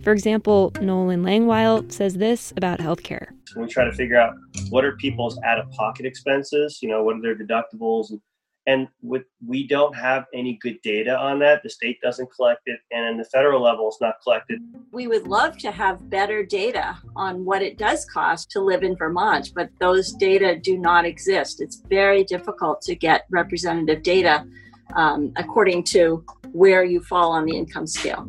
For 0.03 0.13
example, 0.13 0.73
Nolan 0.81 1.23
Langweil 1.23 1.91
says 1.91 2.15
this 2.15 2.53
about 2.57 2.79
healthcare. 2.79 3.29
We 3.57 3.67
try 3.67 3.85
to 3.85 3.93
figure 3.93 4.19
out 4.19 4.35
what 4.71 4.85
are 4.85 4.97
people's 4.97 5.39
out 5.45 5.59
of 5.59 5.71
pocket 5.73 6.07
expenses, 6.07 6.79
you 6.83 6.89
know, 6.89 7.03
what 7.03 7.17
are 7.17 7.23
their 7.23 7.37
deductibles, 7.37 8.11
and 8.11 8.21
and 8.67 8.89
with 9.03 9.25
we 9.47 9.67
don't 9.67 9.95
have 9.95 10.25
any 10.33 10.59
good 10.63 10.81
data 10.83 11.17
on 11.17 11.39
that 11.39 11.63
the 11.63 11.71
state 11.71 11.99
doesn't 12.03 12.29
collect 12.35 12.63
it 12.67 12.81
and 12.91 13.07
in 13.09 13.17
the 13.17 13.25
federal 13.25 13.63
level 13.63 13.89
it's 13.89 14.01
not 14.01 14.15
collected 14.23 14.61
we 14.93 15.07
would 15.07 15.27
love 15.27 15.57
to 15.59 15.71
have 15.71 16.09
better 16.11 16.45
data 16.45 16.97
on 17.17 17.45
what 17.45 17.63
it 17.63 17.77
does 17.79 18.05
cost 18.07 18.51
to 18.51 18.61
live 18.61 18.83
in 18.83 18.97
vermont 18.97 19.53
but 19.55 19.69
those 19.81 20.13
data 20.13 20.59
do 20.59 20.79
not 20.79 21.05
exist 21.05 21.61
it's 21.61 21.83
very 21.89 22.25
difficult 22.25 22.81
to 22.81 22.95
get 22.95 23.27
representative 23.31 24.03
data 24.03 24.47
um, 24.95 25.33
according 25.37 25.83
to 25.83 26.25
where 26.53 26.85
you 26.85 27.01
fall 27.03 27.33
on 27.33 27.45
the 27.45 27.57
income 27.57 27.87
scale 27.87 28.29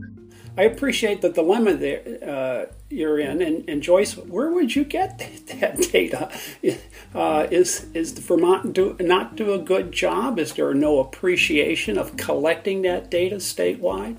I 0.58 0.64
appreciate 0.64 1.22
the 1.22 1.30
dilemma 1.30 1.74
there 1.76 2.02
uh, 2.26 2.72
you're 2.90 3.20
in, 3.20 3.42
and, 3.42 3.68
and, 3.68 3.82
Joyce, 3.82 4.16
where 4.16 4.52
would 4.52 4.74
you 4.74 4.86
get 4.86 5.18
that 5.60 5.78
data? 5.92 6.32
Uh, 7.14 7.48
is 7.52 7.88
is 7.94 8.14
Vermont 8.14 8.74
do 8.74 8.96
not 9.00 9.36
do 9.36 9.54
a 9.54 9.60
good 9.60 9.92
job? 9.92 10.40
Is 10.40 10.54
there 10.54 10.74
no 10.74 11.00
appreciation 11.00 11.98
of 11.98 12.16
collecting 12.16 12.84
that 12.84 13.12
data 13.12 13.38
statewide? 13.38 14.18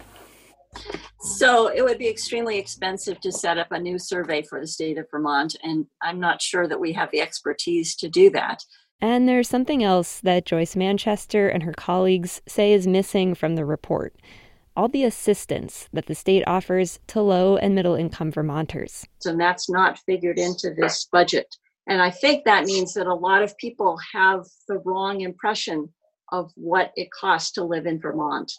So 1.38 1.68
it 1.68 1.82
would 1.82 1.98
be 1.98 2.08
extremely 2.08 2.58
expensive 2.58 3.18
to 3.20 3.32
set 3.32 3.56
up 3.56 3.72
a 3.72 3.78
new 3.78 3.98
survey 3.98 4.42
for 4.42 4.60
the 4.60 4.66
state 4.66 4.98
of 4.98 5.06
Vermont, 5.10 5.56
and 5.62 5.86
I'm 6.02 6.20
not 6.20 6.42
sure 6.42 6.68
that 6.68 6.78
we 6.78 6.92
have 6.92 7.10
the 7.12 7.22
expertise 7.22 7.96
to 7.96 8.08
do 8.10 8.28
that. 8.30 8.62
And 9.00 9.28
there's 9.28 9.48
something 9.48 9.82
else 9.82 10.20
that 10.20 10.46
Joyce 10.46 10.74
Manchester 10.74 11.48
and 11.48 11.62
her 11.62 11.72
colleagues 11.72 12.40
say 12.48 12.72
is 12.72 12.86
missing 12.86 13.34
from 13.34 13.54
the 13.54 13.64
report 13.64 14.14
all 14.76 14.88
the 14.88 15.04
assistance 15.04 15.88
that 15.92 16.06
the 16.06 16.14
state 16.14 16.44
offers 16.46 17.00
to 17.08 17.20
low 17.20 17.56
and 17.56 17.74
middle 17.74 17.94
income 17.94 18.30
Vermonters. 18.30 19.06
And 19.24 19.40
that's 19.40 19.70
not 19.70 19.98
figured 20.00 20.38
into 20.38 20.74
this 20.74 21.06
budget. 21.10 21.56
And 21.88 22.02
I 22.02 22.10
think 22.10 22.44
that 22.44 22.66
means 22.66 22.94
that 22.94 23.06
a 23.06 23.14
lot 23.14 23.42
of 23.42 23.56
people 23.56 23.96
have 24.12 24.44
the 24.68 24.80
wrong 24.84 25.22
impression 25.22 25.88
of 26.32 26.50
what 26.56 26.92
it 26.96 27.08
costs 27.18 27.52
to 27.52 27.64
live 27.64 27.86
in 27.86 28.00
Vermont. 28.00 28.52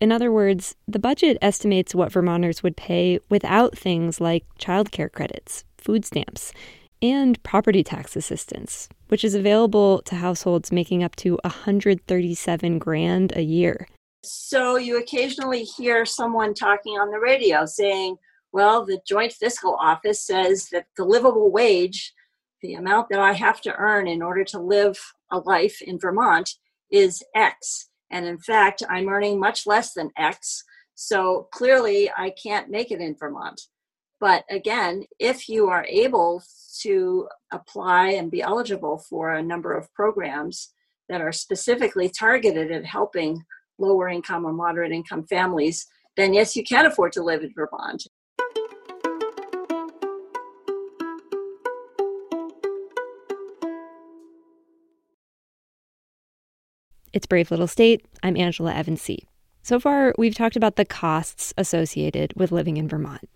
In 0.00 0.10
other 0.10 0.32
words, 0.32 0.74
the 0.88 0.98
budget 0.98 1.38
estimates 1.40 1.94
what 1.94 2.12
Vermonters 2.12 2.62
would 2.62 2.76
pay 2.76 3.20
without 3.30 3.78
things 3.78 4.20
like 4.20 4.44
childcare 4.58 5.10
credits, 5.10 5.64
food 5.78 6.04
stamps, 6.04 6.52
and 7.02 7.42
property 7.42 7.82
tax 7.82 8.16
assistance, 8.16 8.88
which 9.08 9.24
is 9.24 9.34
available 9.34 10.00
to 10.02 10.14
households 10.14 10.72
making 10.72 11.02
up 11.02 11.16
to 11.16 11.38
137 11.42 12.78
grand 12.78 13.32
a 13.36 13.42
year. 13.42 13.88
So 14.24 14.76
you 14.76 14.98
occasionally 14.98 15.64
hear 15.64 16.06
someone 16.06 16.54
talking 16.54 16.94
on 16.94 17.10
the 17.10 17.18
radio 17.18 17.66
saying, 17.66 18.16
well, 18.52 18.84
the 18.84 19.00
Joint 19.06 19.32
Fiscal 19.32 19.74
Office 19.80 20.24
says 20.24 20.68
that 20.70 20.86
the 20.96 21.04
livable 21.04 21.50
wage, 21.50 22.12
the 22.60 22.74
amount 22.74 23.08
that 23.10 23.18
I 23.18 23.32
have 23.32 23.60
to 23.62 23.74
earn 23.74 24.06
in 24.06 24.22
order 24.22 24.44
to 24.44 24.60
live 24.60 24.96
a 25.32 25.38
life 25.38 25.82
in 25.82 25.98
Vermont, 25.98 26.50
is 26.90 27.24
X. 27.34 27.88
And 28.10 28.26
in 28.26 28.38
fact, 28.38 28.82
I'm 28.88 29.08
earning 29.08 29.40
much 29.40 29.66
less 29.66 29.94
than 29.94 30.10
X. 30.16 30.62
So 30.94 31.48
clearly, 31.50 32.10
I 32.16 32.30
can't 32.30 32.70
make 32.70 32.92
it 32.92 33.00
in 33.00 33.16
Vermont. 33.18 33.60
But 34.22 34.44
again, 34.48 35.02
if 35.18 35.48
you 35.48 35.66
are 35.66 35.84
able 35.88 36.44
to 36.82 37.28
apply 37.50 38.10
and 38.10 38.30
be 38.30 38.40
eligible 38.40 38.98
for 38.98 39.32
a 39.32 39.42
number 39.42 39.76
of 39.76 39.92
programs 39.94 40.72
that 41.08 41.20
are 41.20 41.32
specifically 41.32 42.08
targeted 42.08 42.70
at 42.70 42.84
helping 42.84 43.42
lower 43.80 44.08
income 44.08 44.44
or 44.44 44.52
moderate 44.52 44.92
income 44.92 45.26
families, 45.26 45.88
then 46.16 46.32
yes, 46.32 46.54
you 46.54 46.62
can 46.62 46.86
afford 46.86 47.10
to 47.14 47.22
live 47.24 47.42
in 47.42 47.52
Vermont. 47.52 48.06
It's 57.12 57.26
Brave 57.26 57.50
Little 57.50 57.66
State. 57.66 58.06
I'm 58.22 58.36
Angela 58.36 58.72
Evancie. 58.72 59.26
So 59.64 59.80
far, 59.80 60.14
we've 60.16 60.36
talked 60.36 60.54
about 60.54 60.76
the 60.76 60.84
costs 60.84 61.52
associated 61.58 62.34
with 62.36 62.52
living 62.52 62.76
in 62.76 62.88
Vermont. 62.88 63.28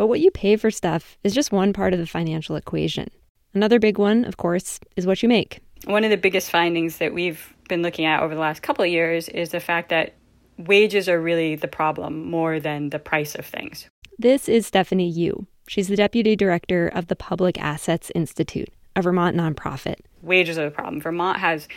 But 0.00 0.06
what 0.06 0.20
you 0.20 0.30
pay 0.30 0.56
for 0.56 0.70
stuff 0.70 1.18
is 1.24 1.34
just 1.34 1.52
one 1.52 1.74
part 1.74 1.92
of 1.92 1.98
the 1.98 2.06
financial 2.06 2.56
equation. 2.56 3.10
Another 3.52 3.78
big 3.78 3.98
one, 3.98 4.24
of 4.24 4.38
course, 4.38 4.80
is 4.96 5.06
what 5.06 5.22
you 5.22 5.28
make. 5.28 5.60
One 5.84 6.04
of 6.04 6.10
the 6.10 6.16
biggest 6.16 6.50
findings 6.50 6.96
that 6.96 7.12
we've 7.12 7.52
been 7.68 7.82
looking 7.82 8.06
at 8.06 8.22
over 8.22 8.34
the 8.34 8.40
last 8.40 8.62
couple 8.62 8.82
of 8.82 8.90
years 8.90 9.28
is 9.28 9.50
the 9.50 9.60
fact 9.60 9.90
that 9.90 10.14
wages 10.56 11.06
are 11.06 11.20
really 11.20 11.54
the 11.54 11.68
problem 11.68 12.30
more 12.30 12.58
than 12.58 12.88
the 12.88 12.98
price 12.98 13.34
of 13.34 13.44
things. 13.44 13.90
This 14.18 14.48
is 14.48 14.66
Stephanie 14.66 15.10
Yu. 15.10 15.46
She's 15.68 15.88
the 15.88 15.96
deputy 15.96 16.34
director 16.34 16.88
of 16.88 17.08
the 17.08 17.16
Public 17.16 17.60
Assets 17.60 18.10
Institute, 18.14 18.70
a 18.96 19.02
Vermont 19.02 19.36
nonprofit. 19.36 19.96
Wages 20.22 20.56
are 20.56 20.64
the 20.64 20.70
problem. 20.70 21.02
Vermont 21.02 21.38
has 21.40 21.68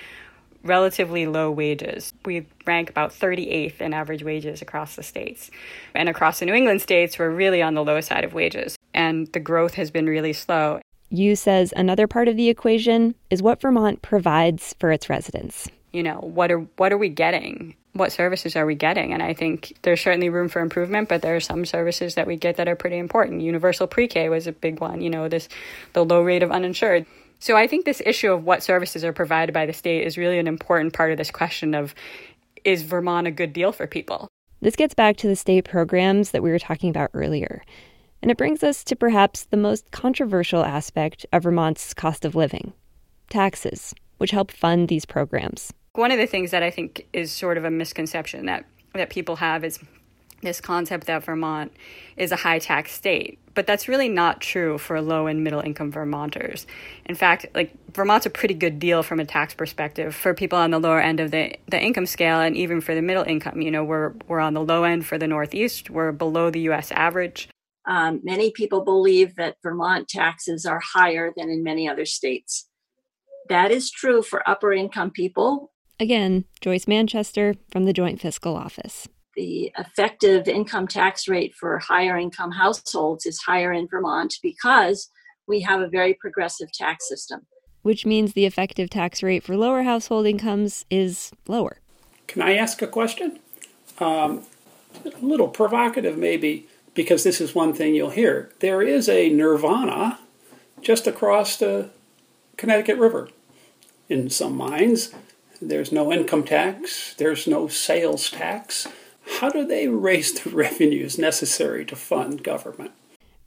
relatively 0.63 1.25
low 1.25 1.51
wages. 1.51 2.13
We 2.25 2.47
rank 2.65 2.89
about 2.89 3.11
38th 3.11 3.81
in 3.81 3.93
average 3.93 4.23
wages 4.23 4.61
across 4.61 4.95
the 4.95 5.03
states. 5.03 5.51
And 5.93 6.09
across 6.09 6.39
the 6.39 6.45
New 6.45 6.53
England 6.53 6.81
states, 6.81 7.19
we're 7.19 7.29
really 7.29 7.61
on 7.61 7.73
the 7.73 7.83
low 7.83 8.01
side 8.01 8.23
of 8.23 8.33
wages. 8.33 8.77
And 8.93 9.27
the 9.33 9.39
growth 9.39 9.75
has 9.75 9.91
been 9.91 10.07
really 10.07 10.33
slow. 10.33 10.79
Yu 11.09 11.35
says 11.35 11.73
another 11.75 12.07
part 12.07 12.27
of 12.27 12.37
the 12.37 12.49
equation 12.49 13.13
is 13.29 13.43
what 13.43 13.61
Vermont 13.61 14.01
provides 14.01 14.73
for 14.79 14.91
its 14.91 15.09
residents. 15.09 15.69
You 15.91 16.01
know, 16.01 16.17
what 16.21 16.51
are 16.51 16.59
what 16.77 16.91
are 16.91 16.97
we 16.97 17.09
getting? 17.09 17.75
What 17.93 18.11
services 18.11 18.55
are 18.55 18.65
we 18.65 18.73
getting? 18.73 19.13
And 19.13 19.21
I 19.21 19.35
think 19.35 19.77
there's 19.83 20.01
certainly 20.01 20.29
room 20.29 20.49
for 20.49 20.59
improvement, 20.59 21.09
but 21.09 21.21
there 21.21 21.35
are 21.35 21.39
some 21.39 21.65
services 21.65 22.15
that 22.15 22.25
we 22.25 22.35
get 22.35 22.55
that 22.57 22.67
are 22.67 22.75
pretty 22.75 22.97
important. 22.97 23.41
Universal 23.41 23.85
pre-K 23.85 24.29
was 24.29 24.47
a 24.47 24.51
big 24.51 24.81
one, 24.81 25.01
you 25.01 25.11
know, 25.11 25.29
this 25.29 25.47
the 25.93 26.03
low 26.03 26.23
rate 26.23 26.41
of 26.41 26.51
uninsured. 26.51 27.05
So 27.43 27.57
I 27.57 27.67
think 27.67 27.83
this 27.83 28.01
issue 28.05 28.31
of 28.31 28.45
what 28.45 28.63
services 28.63 29.03
are 29.03 29.11
provided 29.11 29.51
by 29.51 29.65
the 29.65 29.73
state 29.73 30.07
is 30.07 30.17
really 30.17 30.39
an 30.39 30.47
important 30.47 30.93
part 30.93 31.11
of 31.11 31.17
this 31.17 31.29
question 31.29 31.75
of 31.75 31.93
is 32.63 32.83
Vermont 32.83 33.27
a 33.27 33.31
good 33.31 33.51
deal 33.51 33.73
for 33.73 33.85
people? 33.85 34.29
This 34.61 34.77
gets 34.77 34.93
back 34.93 35.17
to 35.17 35.27
the 35.27 35.35
state 35.35 35.65
programs 35.65 36.31
that 36.31 36.41
we 36.41 36.51
were 36.51 36.57
talking 36.57 36.89
about 36.89 37.09
earlier. 37.13 37.61
And 38.21 38.31
it 38.31 38.37
brings 38.37 38.63
us 38.63 38.81
to 38.85 38.95
perhaps 38.95 39.43
the 39.43 39.57
most 39.57 39.91
controversial 39.91 40.63
aspect 40.63 41.25
of 41.33 41.43
Vermont's 41.43 41.93
cost 41.93 42.23
of 42.23 42.33
living 42.33 42.71
taxes, 43.29 43.93
which 44.19 44.31
help 44.31 44.49
fund 44.49 44.87
these 44.87 45.05
programs. 45.05 45.73
One 45.95 46.13
of 46.13 46.19
the 46.19 46.27
things 46.27 46.51
that 46.51 46.63
I 46.63 46.71
think 46.71 47.05
is 47.11 47.29
sort 47.29 47.57
of 47.57 47.65
a 47.65 47.69
misconception 47.69 48.45
that, 48.45 48.63
that 48.93 49.09
people 49.09 49.35
have 49.35 49.65
is 49.65 49.79
this 50.43 50.61
concept 50.61 51.07
that 51.07 51.23
Vermont 51.23 51.71
is 52.17 52.31
a 52.31 52.37
high 52.37 52.59
tax 52.59 52.91
state. 52.91 53.39
But 53.55 53.67
that's 53.67 53.87
really 53.87 54.09
not 54.09 54.41
true 54.41 54.77
for 54.77 54.99
low 55.01 55.27
and 55.27 55.43
middle 55.43 55.59
income 55.59 55.91
Vermonters. 55.91 56.65
In 57.05 57.15
fact, 57.15 57.45
like 57.53 57.71
Vermont's 57.93 58.25
a 58.25 58.29
pretty 58.29 58.53
good 58.53 58.79
deal 58.79 59.03
from 59.03 59.19
a 59.19 59.25
tax 59.25 59.53
perspective 59.53 60.15
for 60.15 60.33
people 60.33 60.57
on 60.57 60.71
the 60.71 60.79
lower 60.79 60.99
end 60.99 61.19
of 61.19 61.31
the, 61.31 61.55
the 61.67 61.79
income 61.79 62.05
scale 62.05 62.39
and 62.39 62.55
even 62.55 62.81
for 62.81 62.95
the 62.95 63.01
middle 63.01 63.23
income. 63.23 63.61
You 63.61 63.71
know, 63.71 63.83
we're 63.83 64.13
we're 64.27 64.39
on 64.39 64.53
the 64.53 64.63
low 64.63 64.83
end 64.83 65.05
for 65.05 65.17
the 65.17 65.27
Northeast, 65.27 65.89
we're 65.89 66.11
below 66.11 66.49
the 66.49 66.61
US 66.61 66.91
average. 66.91 67.49
Um, 67.87 68.21
many 68.23 68.51
people 68.51 68.83
believe 68.83 69.35
that 69.35 69.57
Vermont 69.61 70.07
taxes 70.07 70.65
are 70.65 70.79
higher 70.79 71.33
than 71.35 71.49
in 71.49 71.63
many 71.63 71.87
other 71.87 72.05
states. 72.05 72.69
That 73.49 73.71
is 73.71 73.91
true 73.91 74.21
for 74.21 74.47
upper 74.47 74.71
income 74.71 75.11
people. 75.11 75.73
Again, 75.99 76.45
Joyce 76.61 76.87
Manchester 76.87 77.55
from 77.71 77.85
the 77.85 77.93
Joint 77.93 78.19
Fiscal 78.19 78.55
Office. 78.55 79.07
The 79.35 79.71
effective 79.77 80.47
income 80.47 80.87
tax 80.87 81.27
rate 81.27 81.55
for 81.55 81.79
higher 81.79 82.17
income 82.17 82.51
households 82.51 83.25
is 83.25 83.39
higher 83.39 83.73
in 83.73 83.87
Vermont 83.87 84.35
because 84.43 85.09
we 85.47 85.61
have 85.61 85.81
a 85.81 85.87
very 85.87 86.13
progressive 86.13 86.71
tax 86.71 87.07
system. 87.07 87.45
Which 87.81 88.05
means 88.05 88.33
the 88.33 88.45
effective 88.45 88.89
tax 88.89 89.23
rate 89.23 89.43
for 89.43 89.57
lower 89.57 89.83
household 89.83 90.25
incomes 90.25 90.85
is 90.89 91.31
lower. 91.47 91.79
Can 92.27 92.41
I 92.41 92.55
ask 92.55 92.81
a 92.81 92.87
question? 92.87 93.39
Um, 93.99 94.43
a 95.05 95.25
little 95.25 95.47
provocative, 95.47 96.17
maybe 96.17 96.67
because 96.93 97.23
this 97.23 97.41
is 97.41 97.55
one 97.55 97.73
thing 97.73 97.95
you'll 97.95 98.11
hear. 98.11 98.51
There 98.59 98.81
is 98.81 99.09
a 99.09 99.29
nirvana 99.29 100.19
just 100.81 101.07
across 101.07 101.57
the 101.57 101.89
Connecticut 102.57 102.97
River. 102.97 103.29
In 104.09 104.29
some 104.29 104.55
mines, 104.55 105.11
there's 105.61 105.91
no 105.91 106.11
income 106.11 106.43
tax, 106.43 107.15
there's 107.15 107.47
no 107.47 107.67
sales 107.67 108.29
tax. 108.29 108.87
How 109.39 109.49
do 109.49 109.65
they 109.65 109.87
raise 109.87 110.33
the 110.33 110.49
revenues 110.55 111.17
necessary 111.17 111.85
to 111.85 111.95
fund 111.95 112.43
government? 112.43 112.91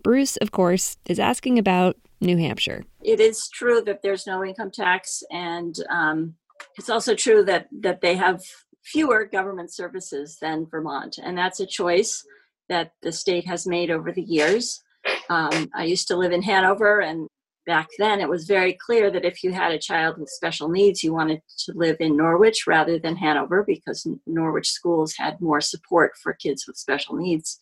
Bruce, 0.02 0.36
of 0.36 0.52
course, 0.52 0.96
is 1.06 1.18
asking 1.18 1.58
about 1.58 1.96
New 2.20 2.36
Hampshire. 2.36 2.84
It 3.02 3.20
is 3.20 3.48
true 3.48 3.82
that 3.82 4.02
there's 4.02 4.26
no 4.26 4.44
income 4.44 4.70
tax, 4.70 5.22
and 5.30 5.76
um, 5.90 6.34
it's 6.78 6.90
also 6.90 7.14
true 7.14 7.44
that, 7.44 7.68
that 7.80 8.00
they 8.00 8.14
have 8.14 8.42
fewer 8.82 9.24
government 9.24 9.72
services 9.72 10.38
than 10.40 10.66
Vermont, 10.66 11.18
and 11.22 11.36
that's 11.36 11.60
a 11.60 11.66
choice 11.66 12.24
that 12.68 12.92
the 13.02 13.12
state 13.12 13.46
has 13.46 13.66
made 13.66 13.90
over 13.90 14.12
the 14.12 14.22
years. 14.22 14.82
Um, 15.28 15.68
I 15.74 15.84
used 15.84 16.08
to 16.08 16.16
live 16.16 16.32
in 16.32 16.42
Hanover, 16.42 17.00
and 17.00 17.28
back 17.66 17.88
then 17.98 18.20
it 18.20 18.28
was 18.28 18.46
very 18.46 18.72
clear 18.72 19.10
that 19.10 19.24
if 19.24 19.42
you 19.42 19.52
had 19.52 19.72
a 19.72 19.78
child 19.78 20.18
with 20.18 20.30
special 20.30 20.68
needs, 20.68 21.02
you 21.02 21.12
wanted 21.12 21.42
to 21.58 21.72
live 21.74 21.96
in 22.00 22.16
Norwich 22.16 22.66
rather 22.66 22.98
than 22.98 23.16
Hanover 23.16 23.64
because 23.64 24.06
Norwich 24.26 24.70
schools 24.70 25.14
had 25.16 25.40
more 25.40 25.60
support 25.60 26.12
for 26.22 26.32
kids 26.32 26.66
with 26.66 26.76
special 26.76 27.16
needs. 27.16 27.60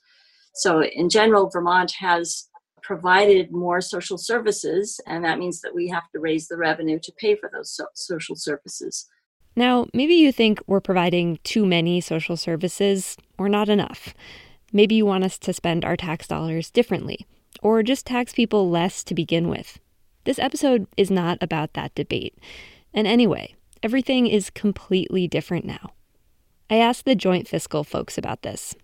So, 0.54 0.84
in 0.84 1.08
general, 1.08 1.50
Vermont 1.50 1.92
has 1.98 2.48
provided 2.82 3.50
more 3.50 3.80
social 3.80 4.18
services, 4.18 5.00
and 5.06 5.24
that 5.24 5.38
means 5.38 5.62
that 5.62 5.74
we 5.74 5.88
have 5.88 6.08
to 6.12 6.20
raise 6.20 6.46
the 6.46 6.56
revenue 6.56 6.98
to 7.02 7.12
pay 7.18 7.34
for 7.34 7.50
those 7.52 7.72
so- 7.72 7.86
social 7.94 8.36
services. 8.36 9.08
Now, 9.56 9.86
maybe 9.94 10.14
you 10.14 10.30
think 10.32 10.60
we're 10.66 10.80
providing 10.80 11.38
too 11.44 11.64
many 11.64 12.00
social 12.00 12.36
services 12.36 13.16
or 13.38 13.48
not 13.48 13.68
enough. 13.68 14.14
Maybe 14.72 14.96
you 14.96 15.06
want 15.06 15.24
us 15.24 15.38
to 15.38 15.52
spend 15.52 15.84
our 15.84 15.96
tax 15.96 16.28
dollars 16.28 16.70
differently, 16.70 17.26
or 17.62 17.82
just 17.82 18.06
tax 18.06 18.32
people 18.32 18.68
less 18.68 19.02
to 19.04 19.14
begin 19.14 19.48
with. 19.48 19.78
This 20.24 20.38
episode 20.38 20.86
is 20.96 21.10
not 21.10 21.38
about 21.42 21.74
that 21.74 21.94
debate. 21.94 22.38
And 22.94 23.06
anyway, 23.06 23.54
everything 23.82 24.26
is 24.26 24.48
completely 24.48 25.28
different 25.28 25.66
now. 25.66 25.92
I 26.70 26.76
asked 26.76 27.04
the 27.04 27.14
joint 27.14 27.46
fiscal 27.46 27.84
folks 27.84 28.16
about 28.16 28.42
this. 28.42 28.74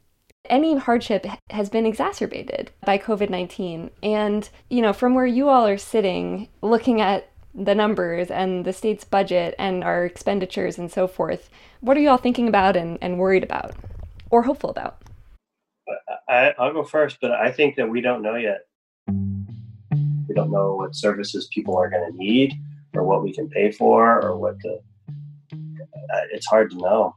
Any 0.48 0.76
hardship 0.76 1.26
has 1.50 1.70
been 1.70 1.86
exacerbated 1.86 2.70
by 2.84 2.98
COVID 2.98 3.30
19. 3.30 3.90
And, 4.02 4.48
you 4.68 4.82
know, 4.82 4.92
from 4.92 5.14
where 5.14 5.26
you 5.26 5.48
all 5.48 5.66
are 5.66 5.78
sitting, 5.78 6.48
looking 6.60 7.00
at 7.00 7.30
the 7.54 7.74
numbers 7.74 8.30
and 8.30 8.64
the 8.64 8.72
state's 8.72 9.04
budget 9.04 9.54
and 9.58 9.82
our 9.82 10.04
expenditures 10.04 10.78
and 10.78 10.90
so 10.90 11.06
forth, 11.06 11.48
what 11.80 11.96
are 11.96 12.00
you 12.00 12.10
all 12.10 12.18
thinking 12.18 12.48
about 12.48 12.76
and, 12.76 12.98
and 13.00 13.18
worried 13.18 13.42
about 13.42 13.74
or 14.30 14.42
hopeful 14.42 14.70
about? 14.70 15.00
Uh, 15.88 16.14
I, 16.30 16.54
I'll 16.58 16.72
go 16.72 16.84
first, 16.84 17.18
but 17.20 17.32
I 17.32 17.50
think 17.50 17.76
that 17.76 17.88
we 17.88 18.00
don't 18.00 18.22
know 18.22 18.36
yet. 18.36 18.66
We 20.30 20.36
don't 20.36 20.52
know 20.52 20.76
what 20.76 20.94
services 20.94 21.48
people 21.52 21.76
are 21.76 21.90
going 21.90 22.08
to 22.08 22.16
need 22.16 22.54
or 22.94 23.02
what 23.02 23.24
we 23.24 23.32
can 23.32 23.48
pay 23.48 23.72
for 23.72 24.22
or 24.24 24.36
what 24.38 24.54
the. 24.60 24.80
Uh, 25.52 26.20
it's 26.32 26.46
hard 26.46 26.70
to 26.70 26.76
know. 26.76 27.16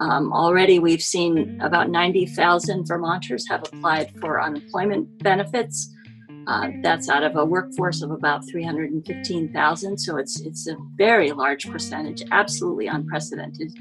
Um, 0.00 0.30
already, 0.34 0.78
we've 0.78 1.02
seen 1.02 1.58
about 1.62 1.88
90,000 1.88 2.86
Vermonters 2.86 3.48
have 3.48 3.62
applied 3.62 4.12
for 4.20 4.42
unemployment 4.42 5.22
benefits. 5.22 5.90
Uh, 6.46 6.68
that's 6.82 7.08
out 7.08 7.22
of 7.24 7.36
a 7.36 7.44
workforce 7.44 8.02
of 8.02 8.10
about 8.10 8.46
315,000, 8.46 9.96
so 9.96 10.18
it's 10.18 10.40
it's 10.40 10.68
a 10.68 10.76
very 10.96 11.32
large 11.32 11.70
percentage, 11.70 12.22
absolutely 12.30 12.88
unprecedented, 12.88 13.72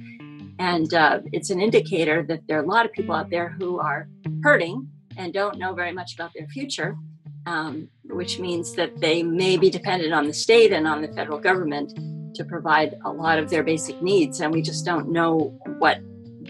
and 0.59 0.93
uh, 0.93 1.19
it's 1.33 1.49
an 1.49 1.59
indicator 1.61 2.23
that 2.23 2.41
there 2.47 2.59
are 2.59 2.63
a 2.63 2.67
lot 2.67 2.85
of 2.85 2.93
people 2.93 3.13
out 3.13 3.29
there 3.29 3.49
who 3.59 3.79
are 3.79 4.07
hurting 4.41 4.87
and 5.17 5.33
don't 5.33 5.57
know 5.57 5.73
very 5.73 5.91
much 5.91 6.13
about 6.13 6.31
their 6.33 6.47
future, 6.47 6.97
um, 7.45 7.87
which 8.17 8.39
means 8.39 8.73
that 8.73 8.99
they 8.99 9.21
may 9.21 9.57
be 9.57 9.69
dependent 9.69 10.11
on 10.11 10.25
the 10.25 10.33
state 10.33 10.73
and 10.73 10.87
on 10.87 11.03
the 11.03 11.07
federal 11.09 11.37
government 11.37 11.93
to 12.33 12.43
provide 12.43 12.95
a 13.05 13.11
lot 13.11 13.37
of 13.37 13.47
their 13.51 13.61
basic 13.63 14.01
needs, 14.01 14.39
and 14.41 14.51
we 14.51 14.59
just 14.61 14.83
don't 14.83 15.09
know 15.09 15.55
what 15.77 15.99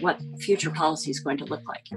what 0.00 0.18
future 0.40 0.70
policy 0.70 1.10
is 1.10 1.20
going 1.20 1.36
to 1.36 1.44
look 1.44 1.60
like. 1.68 1.86
So, 1.88 1.96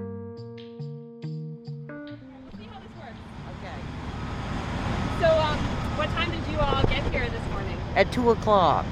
um, 5.28 5.56
what 5.96 6.08
time 6.10 6.30
did 6.30 6.52
you 6.52 6.58
all 6.58 6.82
get 6.82 7.02
here 7.10 7.30
this 7.30 7.50
morning? 7.52 7.78
At 7.96 8.12
2 8.12 8.30
o'clock. 8.30 8.84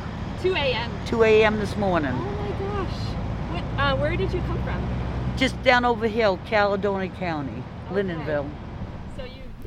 2 0.42 0.54
a.m. 0.54 0.90
2 1.06 1.24
a.m. 1.24 1.58
this 1.58 1.76
morning. 1.76 2.12
Oh 2.14 2.16
my 2.16 2.50
gosh. 2.58 2.98
What, 3.52 3.64
uh, 3.82 3.96
where 3.96 4.16
did 4.16 4.32
you 4.32 4.40
come 4.42 4.62
from? 4.62 5.36
Just 5.36 5.60
down 5.62 5.84
over 5.84 6.06
hill, 6.06 6.38
Caledonia 6.46 7.10
County, 7.10 7.62
okay. 7.90 8.02
Lyndonville. 8.02 8.48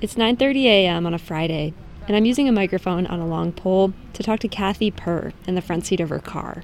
It's 0.04 0.16
9:30 0.16 0.66
a.m. 0.66 1.06
on 1.06 1.14
a 1.14 1.18
Friday, 1.18 1.74
and 2.10 2.18
I'm 2.18 2.26
using 2.26 2.50
a 2.50 2.52
microphone 2.52 3.08
on 3.08 3.22
a 3.22 3.26
long 3.26 3.54
pole 3.54 3.94
to 4.12 4.22
talk 4.22 4.42
to 4.42 4.50
Kathy 4.50 4.92
Purr 4.92 5.32
in 5.48 5.56
the 5.56 5.62
front 5.62 5.86
seat 5.86 6.02
of 6.02 6.10
her 6.10 6.20
car. 6.20 6.64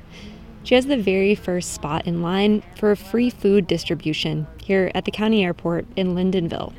She 0.66 0.76
has 0.76 0.88
the 0.88 0.98
very 0.98 1.36
first 1.36 1.72
spot 1.72 2.06
in 2.06 2.22
line 2.22 2.64
for 2.76 2.92
a 2.92 2.98
free 2.98 3.30
food 3.30 3.66
distribution 3.66 4.46
here 4.62 4.92
at 4.94 5.06
the 5.06 5.12
county 5.12 5.42
airport 5.46 5.86
in 5.96 6.16
Lyndonville. 6.16 6.74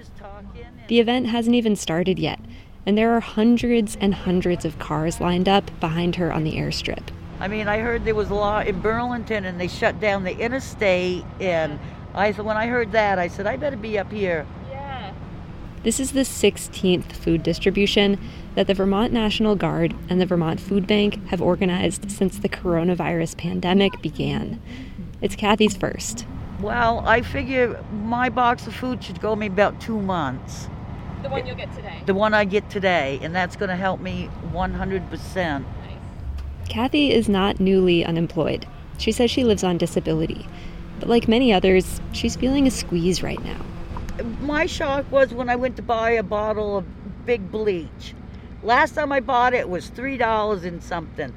The 0.88 1.00
event 1.00 1.28
hasn't 1.28 1.56
even 1.56 1.76
started 1.76 2.18
yet, 2.18 2.40
and 2.84 2.98
there 2.98 3.16
are 3.16 3.20
hundreds 3.20 3.96
and 3.98 4.14
hundreds 4.14 4.66
of 4.66 4.78
cars 4.78 5.18
lined 5.18 5.48
up 5.48 5.70
behind 5.80 6.16
her 6.16 6.30
on 6.30 6.44
the 6.44 6.56
airstrip. 6.56 7.08
I 7.38 7.48
mean, 7.48 7.68
I 7.68 7.78
heard 7.78 8.04
there 8.04 8.14
was 8.14 8.28
a 8.28 8.34
law 8.34 8.60
in 8.60 8.80
Burlington 8.82 9.46
and 9.46 9.58
they 9.58 9.68
shut 9.68 9.98
down 9.98 10.24
the 10.24 10.36
interstate. 10.36 11.24
And 11.40 11.80
I 12.14 12.32
when 12.32 12.58
I 12.58 12.66
heard 12.66 12.92
that, 12.92 13.18
I 13.18 13.28
said, 13.28 13.46
I 13.46 13.56
better 13.56 13.78
be 13.78 13.98
up 13.98 14.12
here. 14.12 14.46
Yeah. 15.80 15.84
This 15.84 16.00
is 16.00 16.12
the 16.12 16.20
16th 16.20 17.12
food 17.12 17.42
distribution 17.42 18.18
that 18.54 18.66
the 18.66 18.74
Vermont 18.74 19.12
National 19.12 19.56
Guard 19.56 19.94
and 20.08 20.20
the 20.20 20.26
Vermont 20.26 20.60
Food 20.60 20.86
Bank 20.86 21.26
have 21.28 21.40
organized 21.40 22.10
since 22.10 22.38
the 22.38 22.48
coronavirus 22.48 23.36
pandemic 23.36 24.00
began. 24.02 24.60
It's 25.20 25.36
Kathy's 25.36 25.76
first. 25.76 26.26
Well, 26.60 27.02
I 27.06 27.22
figure 27.22 27.82
my 27.92 28.28
box 28.28 28.66
of 28.66 28.74
food 28.74 29.02
should 29.02 29.20
go 29.20 29.34
me 29.34 29.46
about 29.46 29.80
two 29.80 29.98
months. 29.98 30.68
The 31.22 31.30
one 31.30 31.46
you'll 31.46 31.56
get 31.56 31.74
today. 31.74 32.02
The 32.06 32.14
one 32.14 32.34
I 32.34 32.44
get 32.44 32.68
today, 32.70 33.18
and 33.22 33.34
that's 33.34 33.56
going 33.56 33.68
to 33.68 33.76
help 33.76 34.00
me 34.00 34.30
100%. 34.52 35.64
Kathy 36.68 37.12
is 37.12 37.28
not 37.28 37.60
newly 37.60 38.04
unemployed. 38.04 38.66
She 38.98 39.12
says 39.12 39.30
she 39.30 39.44
lives 39.44 39.64
on 39.64 39.78
disability. 39.78 40.46
But 40.98 41.08
like 41.08 41.28
many 41.28 41.52
others, 41.52 42.00
she's 42.12 42.36
feeling 42.36 42.66
a 42.66 42.70
squeeze 42.70 43.22
right 43.22 43.42
now. 43.42 43.60
My 44.40 44.66
shock 44.66 45.10
was 45.10 45.32
when 45.32 45.48
I 45.48 45.56
went 45.56 45.76
to 45.76 45.82
buy 45.82 46.10
a 46.10 46.22
bottle 46.22 46.78
of 46.78 47.26
big 47.26 47.50
bleach. 47.50 48.14
Last 48.62 48.94
time 48.94 49.12
I 49.12 49.20
bought 49.20 49.54
it 49.54 49.68
was 49.68 49.90
$3 49.90 50.64
and 50.64 50.82
something. 50.82 51.34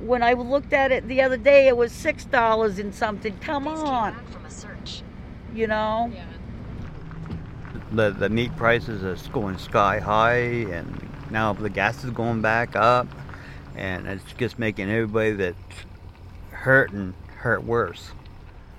When 0.00 0.22
I 0.22 0.32
looked 0.32 0.72
at 0.72 0.92
it 0.92 1.06
the 1.06 1.22
other 1.22 1.36
day, 1.36 1.68
it 1.68 1.76
was 1.76 1.92
$6 1.92 2.78
and 2.78 2.94
something. 2.94 3.36
Come 3.38 3.68
on. 3.68 4.16
You 5.54 5.66
know? 5.66 6.10
Yeah 6.14 6.24
the, 7.92 8.10
the 8.10 8.28
meat 8.28 8.54
prices 8.56 9.02
are 9.02 9.30
going 9.30 9.58
sky 9.58 9.98
high 9.98 10.38
and 10.38 11.08
now 11.30 11.52
the 11.52 11.70
gas 11.70 12.04
is 12.04 12.10
going 12.10 12.40
back 12.40 12.76
up 12.76 13.08
and 13.76 14.06
it's 14.06 14.32
just 14.34 14.58
making 14.58 14.90
everybody 14.90 15.32
that's 15.32 15.56
hurting 16.50 17.14
hurt 17.38 17.64
worse. 17.64 18.12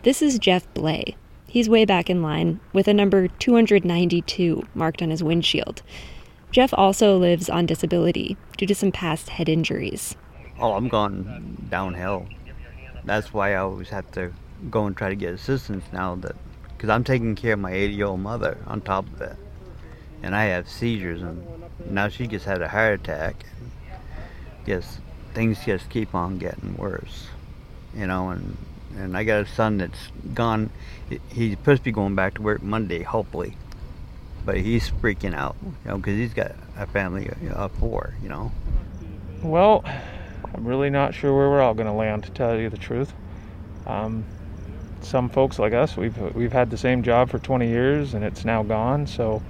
This 0.04 0.22
is 0.22 0.40
Jeff 0.40 0.72
Blay. 0.74 1.16
He's 1.52 1.68
way 1.68 1.84
back 1.84 2.10
in 2.10 2.22
line 2.22 2.62
with 2.72 2.88
a 2.88 2.94
number 2.94 3.28
292 3.28 4.64
marked 4.74 5.02
on 5.02 5.10
his 5.10 5.22
windshield. 5.22 5.82
Jeff 6.50 6.74
also 6.74 7.18
lives 7.18 7.50
on 7.50 7.66
disability 7.66 8.38
due 8.56 8.66
to 8.66 8.74
some 8.74 8.94
past 8.94 9.28
head 9.28 9.50
injuries. 9.50 10.16
Oh, 10.58 10.76
I'm 10.76 10.88
going 10.88 11.68
downhill. 11.70 12.26
That's 13.04 13.34
why 13.34 13.52
I 13.52 13.58
always 13.58 13.90
have 13.90 14.10
to 14.14 14.32
go 14.70 14.86
and 14.86 14.96
try 14.96 15.10
to 15.10 15.16
get 15.16 15.34
assistance 15.34 15.84
now 15.92 16.16
that 16.16 16.38
because 16.70 16.90
I'm 16.90 17.04
taking 17.04 17.36
care 17.36 17.56
of 17.56 17.60
my 17.60 17.74
80 17.74 17.94
year 17.96 18.06
old 18.06 18.22
mother 18.22 18.58
on 18.66 18.80
top 18.80 19.06
of 19.08 19.22
it. 19.22 19.36
And 20.24 20.34
I 20.34 20.46
have 20.46 20.70
seizures, 20.70 21.22
and 21.22 21.46
now 21.90 22.08
she 22.08 22.28
just 22.28 22.46
had 22.46 22.62
a 22.62 22.70
heart 22.70 23.02
attack. 23.02 23.44
Yes, 24.66 25.00
things 25.34 25.58
just 25.66 25.90
keep 25.90 26.16
on 26.16 26.38
getting 26.38 26.78
worse, 26.78 27.28
you 27.94 28.08
know. 28.08 28.30
And 28.30 28.56
and 28.98 29.16
I 29.16 29.24
got 29.24 29.42
a 29.42 29.46
son 29.48 29.78
that's 29.78 30.10
gone. 30.34 30.70
He's 31.30 31.52
supposed 31.52 31.80
to 31.80 31.86
be 31.86 31.92
going 31.92 32.16
back 32.16 32.36
to 32.36 32.42
work 32.42 32.62
Monday, 32.62 33.04
hopefully, 33.04 33.56
but 34.46 34.58
he's 34.58 34.90
freaking 34.90 35.34
out, 35.36 35.56
you 35.64 35.74
know, 35.86 35.98
because 35.98 36.16
he's 36.16 36.34
got 36.34 36.54
a 36.78 36.86
family 36.86 37.30
of 37.52 37.72
four, 37.74 38.16
you 38.22 38.30
know. 38.30 38.52
Well, 39.44 39.84
I'm 40.54 40.66
really 40.66 40.90
not 40.90 41.14
sure 41.14 41.36
where 41.36 41.50
we're 41.50 41.62
all 41.62 41.74
going 41.74 41.88
to 41.88 41.94
land, 41.94 42.24
to 42.24 42.32
tell 42.32 42.58
you 42.58 42.70
the 42.70 42.78
truth. 42.78 43.14
Um, 43.86 44.26
some 45.02 45.30
folks 45.30 45.58
like 45.60 45.74
us, 45.74 45.98
we've 45.98 46.18
we've 46.36 46.52
had 46.52 46.70
the 46.70 46.78
same 46.78 47.04
job 47.04 47.30
for 47.30 47.40
20 47.40 47.68
years 47.68 48.14
and 48.14 48.24
it's 48.24 48.46
now 48.46 48.64
gone. 48.64 49.08
So 49.08 49.42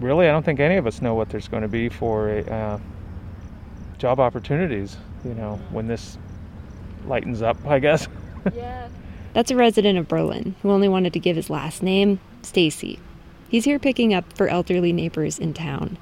really, 0.00 0.28
I 0.28 0.32
don't 0.32 0.44
think 0.44 0.60
any 0.60 0.76
of 0.76 0.86
us 0.86 1.02
know 1.02 1.14
what 1.14 1.28
there's 1.28 1.48
going 1.48 1.62
to 1.62 1.68
be 1.68 1.88
for 1.88 2.30
a, 2.30 2.40
uh, 2.42 2.78
job 3.98 4.20
opportunities. 4.20 4.96
You 5.24 5.34
know, 5.34 5.60
when 5.70 5.86
this 5.86 6.18
lightens 7.06 7.42
up, 7.42 7.56
I 7.66 7.78
guess. 7.78 8.08
yeah. 8.54 8.88
That's 9.34 9.50
a 9.50 9.56
resident 9.56 9.98
of 9.98 10.06
Berlin 10.06 10.54
who 10.62 10.70
only 10.70 10.88
wanted 10.88 11.12
to 11.14 11.18
give 11.18 11.34
his 11.34 11.50
last 11.50 11.82
name, 11.82 12.20
Stacy. 12.42 13.00
He's 13.48 13.64
here 13.64 13.80
picking 13.80 14.14
up 14.14 14.32
for 14.32 14.46
elderly 14.48 14.92
neighbors 14.92 15.38
in 15.40 15.54
town. 15.54 15.98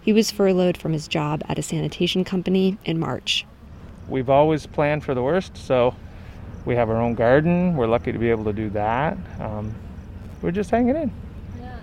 He 0.00 0.14
was 0.14 0.30
furloughed 0.30 0.78
from 0.78 0.94
his 0.94 1.06
job 1.06 1.42
at 1.46 1.58
a 1.58 1.62
sanitation 1.62 2.24
company 2.24 2.78
in 2.86 2.98
March. 2.98 3.44
We've 4.08 4.30
always 4.30 4.66
planned 4.66 5.04
for 5.04 5.14
the 5.14 5.22
worst, 5.22 5.56
so 5.58 5.94
we 6.64 6.74
have 6.74 6.88
our 6.88 6.96
own 6.96 7.14
garden. 7.14 7.76
We're 7.76 7.86
lucky 7.86 8.12
to 8.12 8.18
be 8.18 8.30
able 8.30 8.44
to 8.44 8.52
do 8.52 8.70
that. 8.70 9.16
Um, 9.38 9.74
we're 10.40 10.50
just 10.50 10.70
hanging 10.70 10.96
in. 10.96 11.12
Yeah. 11.60 11.80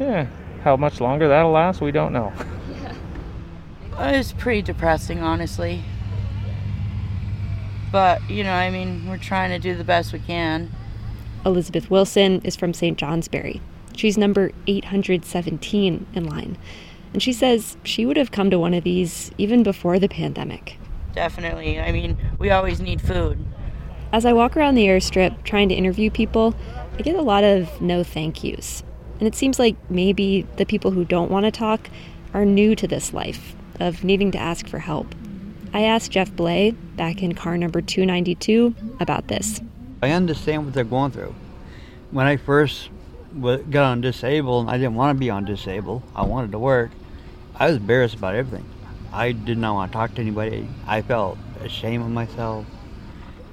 Yeah. 0.00 0.26
How 0.64 0.76
much 0.76 1.00
longer 1.00 1.28
that'll 1.28 1.52
last, 1.52 1.80
we 1.80 1.92
don't 1.92 2.12
know. 2.12 2.32
Yeah. 2.82 2.94
It's 4.02 4.32
pretty 4.32 4.62
depressing, 4.62 5.20
honestly. 5.20 5.82
But, 7.92 8.28
you 8.30 8.44
know, 8.44 8.52
I 8.52 8.70
mean, 8.70 9.08
we're 9.08 9.18
trying 9.18 9.50
to 9.50 9.58
do 9.58 9.74
the 9.74 9.84
best 9.84 10.12
we 10.12 10.20
can. 10.20 10.70
Elizabeth 11.44 11.90
Wilson 11.90 12.40
is 12.44 12.56
from 12.56 12.74
St. 12.74 12.98
Johnsbury. 12.98 13.60
She's 13.96 14.16
number 14.16 14.52
817 14.66 16.06
in 16.14 16.24
line. 16.24 16.56
And 17.12 17.22
she 17.22 17.32
says 17.32 17.76
she 17.82 18.06
would 18.06 18.16
have 18.16 18.30
come 18.30 18.50
to 18.50 18.58
one 18.58 18.74
of 18.74 18.84
these 18.84 19.30
even 19.38 19.62
before 19.62 19.98
the 19.98 20.08
pandemic. 20.08 20.76
Definitely. 21.14 21.80
I 21.80 21.90
mean, 21.90 22.16
we 22.38 22.50
always 22.50 22.80
need 22.80 23.00
food. 23.00 23.44
As 24.12 24.24
I 24.24 24.32
walk 24.32 24.56
around 24.56 24.74
the 24.74 24.86
airstrip 24.86 25.42
trying 25.44 25.68
to 25.68 25.74
interview 25.74 26.10
people, 26.10 26.54
I 26.98 27.02
get 27.02 27.16
a 27.16 27.22
lot 27.22 27.44
of 27.44 27.80
no 27.80 28.04
thank 28.04 28.44
yous. 28.44 28.82
And 29.18 29.26
it 29.26 29.34
seems 29.34 29.58
like 29.58 29.76
maybe 29.90 30.46
the 30.56 30.66
people 30.66 30.92
who 30.92 31.04
don't 31.04 31.30
want 31.30 31.44
to 31.44 31.50
talk 31.50 31.90
are 32.32 32.44
new 32.44 32.74
to 32.76 32.86
this 32.86 33.12
life 33.12 33.54
of 33.80 34.04
needing 34.04 34.30
to 34.32 34.38
ask 34.38 34.66
for 34.68 34.78
help. 34.78 35.14
I 35.72 35.82
asked 35.82 36.10
Jeff 36.10 36.34
Blay, 36.34 36.72
back 36.72 37.22
in 37.22 37.34
car 37.34 37.56
number 37.56 37.80
292, 37.80 38.74
about 38.98 39.28
this. 39.28 39.60
I 40.02 40.10
understand 40.10 40.64
what 40.64 40.74
they're 40.74 40.84
going 40.84 41.12
through. 41.12 41.34
When 42.10 42.26
I 42.26 42.36
first 42.38 42.90
got 43.40 43.76
on 43.76 44.00
disabled, 44.00 44.68
I 44.68 44.78
didn't 44.78 44.94
want 44.94 45.16
to 45.16 45.20
be 45.20 45.30
on 45.30 45.44
disabled. 45.44 46.02
I 46.16 46.24
wanted 46.24 46.50
to 46.52 46.58
work. 46.58 46.90
I 47.54 47.66
was 47.66 47.76
embarrassed 47.76 48.16
about 48.16 48.34
everything. 48.34 48.68
I 49.12 49.32
did 49.32 49.58
not 49.58 49.74
want 49.74 49.92
to 49.92 49.96
talk 49.96 50.14
to 50.16 50.20
anybody. 50.20 50.68
I 50.86 51.02
felt 51.02 51.38
ashamed 51.60 52.04
of 52.04 52.10
myself 52.10 52.66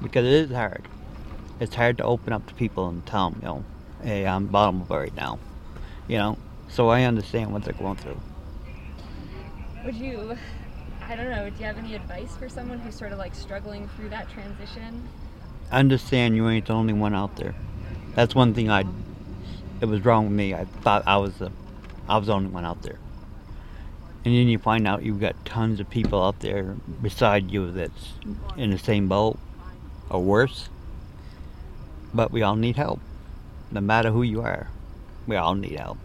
because 0.01 0.25
it 0.25 0.31
is 0.31 0.51
hard. 0.51 0.87
It's 1.59 1.75
hard 1.75 1.97
to 1.97 2.03
open 2.03 2.33
up 2.33 2.47
to 2.47 2.53
people 2.55 2.87
and 2.89 3.05
tell 3.05 3.29
them, 3.29 3.39
you 3.41 3.47
know, 3.47 3.63
hey, 4.01 4.25
I'm 4.25 4.47
bottom 4.47 4.81
of 4.81 4.89
it 4.89 4.93
right 4.93 5.15
now. 5.15 5.39
You 6.07 6.17
know, 6.17 6.37
so 6.69 6.89
I 6.89 7.03
understand 7.03 7.51
what 7.51 7.63
they're 7.63 7.73
going 7.73 7.97
through. 7.97 8.19
Would 9.85 9.95
you, 9.95 10.37
I 11.09 11.15
don't 11.15 11.29
know, 11.29 11.49
do 11.49 11.55
you 11.59 11.65
have 11.65 11.77
any 11.77 11.95
advice 11.95 12.35
for 12.35 12.49
someone 12.49 12.79
who's 12.79 12.95
sort 12.95 13.13
of 13.13 13.17
like 13.17 13.33
struggling 13.33 13.87
through 13.95 14.09
that 14.09 14.29
transition? 14.29 15.07
Understand 15.71 16.35
you 16.35 16.49
ain't 16.49 16.65
the 16.65 16.73
only 16.73 16.91
one 16.91 17.15
out 17.15 17.37
there. 17.37 17.55
That's 18.13 18.35
one 18.35 18.53
thing 18.53 18.69
I, 18.69 18.83
it 19.79 19.85
was 19.85 20.03
wrong 20.03 20.25
with 20.25 20.33
me. 20.33 20.53
I 20.53 20.65
thought 20.65 21.03
I 21.07 21.15
was 21.15 21.35
the, 21.35 21.49
I 22.09 22.17
was 22.17 22.27
the 22.27 22.33
only 22.33 22.49
one 22.49 22.65
out 22.65 22.81
there. 22.81 22.99
And 24.25 24.35
then 24.35 24.49
you 24.49 24.57
find 24.57 24.85
out 24.85 25.03
you've 25.03 25.21
got 25.21 25.45
tons 25.45 25.79
of 25.79 25.89
people 25.89 26.21
out 26.21 26.41
there 26.41 26.75
beside 27.01 27.51
you 27.51 27.71
that's 27.71 28.13
in 28.57 28.71
the 28.71 28.77
same 28.77 29.07
boat 29.07 29.39
or 30.09 30.21
worse. 30.21 30.67
But 32.13 32.31
we 32.31 32.41
all 32.41 32.57
need 32.57 32.75
help. 32.75 32.99
No 33.71 33.79
matter 33.79 34.11
who 34.11 34.23
you 34.23 34.41
are, 34.41 34.67
we 35.25 35.37
all 35.37 35.55
need 35.55 35.79
help. 35.79 35.99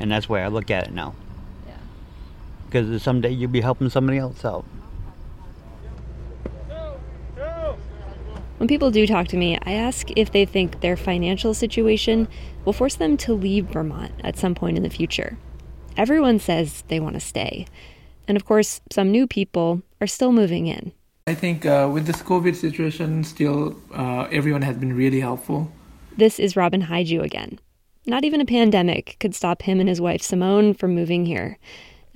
And 0.00 0.10
that's 0.10 0.26
where 0.26 0.42
I 0.42 0.48
look 0.48 0.70
at 0.70 0.86
it 0.86 0.94
now. 0.94 1.14
Because 2.68 3.02
someday 3.02 3.30
you'll 3.30 3.50
be 3.50 3.60
helping 3.60 3.88
somebody 3.88 4.18
else 4.18 4.44
out. 4.44 4.64
When 8.58 8.66
people 8.66 8.90
do 8.90 9.06
talk 9.06 9.28
to 9.28 9.36
me, 9.36 9.56
I 9.62 9.72
ask 9.72 10.08
if 10.16 10.32
they 10.32 10.44
think 10.44 10.80
their 10.80 10.96
financial 10.96 11.54
situation 11.54 12.26
will 12.64 12.72
force 12.72 12.96
them 12.96 13.16
to 13.18 13.32
leave 13.32 13.66
Vermont 13.66 14.12
at 14.24 14.36
some 14.36 14.56
point 14.56 14.76
in 14.76 14.82
the 14.82 14.90
future. 14.90 15.38
Everyone 15.96 16.40
says 16.40 16.82
they 16.88 16.98
want 16.98 17.14
to 17.14 17.20
stay. 17.20 17.66
And 18.26 18.36
of 18.36 18.44
course, 18.44 18.80
some 18.90 19.12
new 19.12 19.28
people 19.28 19.82
are 20.00 20.08
still 20.08 20.32
moving 20.32 20.66
in. 20.66 20.92
I 21.28 21.34
think 21.34 21.66
uh, 21.66 21.88
with 21.92 22.06
this 22.06 22.20
COVID 22.22 22.56
situation, 22.56 23.22
still 23.22 23.76
uh, 23.94 24.26
everyone 24.32 24.62
has 24.62 24.76
been 24.76 24.94
really 24.94 25.20
helpful. 25.20 25.70
This 26.16 26.40
is 26.40 26.56
Robin 26.56 26.82
Haiju 26.82 27.22
again. 27.22 27.60
Not 28.06 28.24
even 28.24 28.40
a 28.40 28.46
pandemic 28.46 29.16
could 29.20 29.34
stop 29.34 29.62
him 29.62 29.78
and 29.78 29.88
his 29.88 30.00
wife 30.00 30.22
Simone 30.22 30.74
from 30.74 30.94
moving 30.94 31.26
here. 31.26 31.58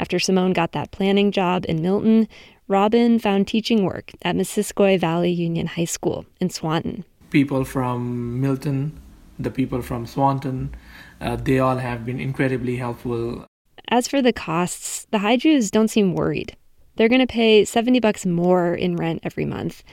After 0.02 0.18
Simone 0.18 0.52
got 0.52 0.72
that 0.72 0.90
planning 0.90 1.30
job 1.30 1.64
in 1.68 1.80
Milton, 1.80 2.26
Robin 2.66 3.20
found 3.20 3.46
teaching 3.46 3.84
work 3.84 4.10
at 4.22 4.34
Missisquoi 4.34 4.98
Valley 4.98 5.30
Union 5.30 5.68
High 5.68 5.84
School 5.84 6.26
in 6.40 6.50
Swanton. 6.50 7.04
People 7.30 7.64
from 7.64 8.40
Milton, 8.40 9.00
the 9.38 9.48
people 9.48 9.80
from 9.80 10.04
Swanton, 10.04 10.74
uh, 11.20 11.36
they 11.36 11.60
all 11.60 11.76
have 11.76 12.04
been 12.04 12.18
incredibly 12.18 12.74
helpful. 12.78 13.46
As 13.92 14.08
for 14.08 14.20
the 14.20 14.32
costs, 14.32 15.06
the 15.12 15.18
Haijus 15.18 15.70
don't 15.70 15.86
seem 15.86 16.14
worried. 16.14 16.56
They're 16.96 17.08
going 17.08 17.20
to 17.20 17.34
pay 17.40 17.64
70 17.64 18.00
bucks 18.00 18.26
more 18.26 18.74
in 18.74 18.96
rent 18.96 19.20
every 19.22 19.44
month. 19.44 19.84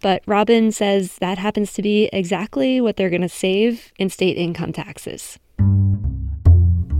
But 0.00 0.22
Robin 0.24 0.72
says 0.72 1.16
that 1.16 1.36
happens 1.36 1.74
to 1.74 1.82
be 1.82 2.08
exactly 2.10 2.80
what 2.80 2.96
they're 2.96 3.10
going 3.10 3.20
to 3.20 3.28
save 3.28 3.92
in 3.98 4.08
state 4.08 4.38
income 4.38 4.72
taxes. 4.72 5.38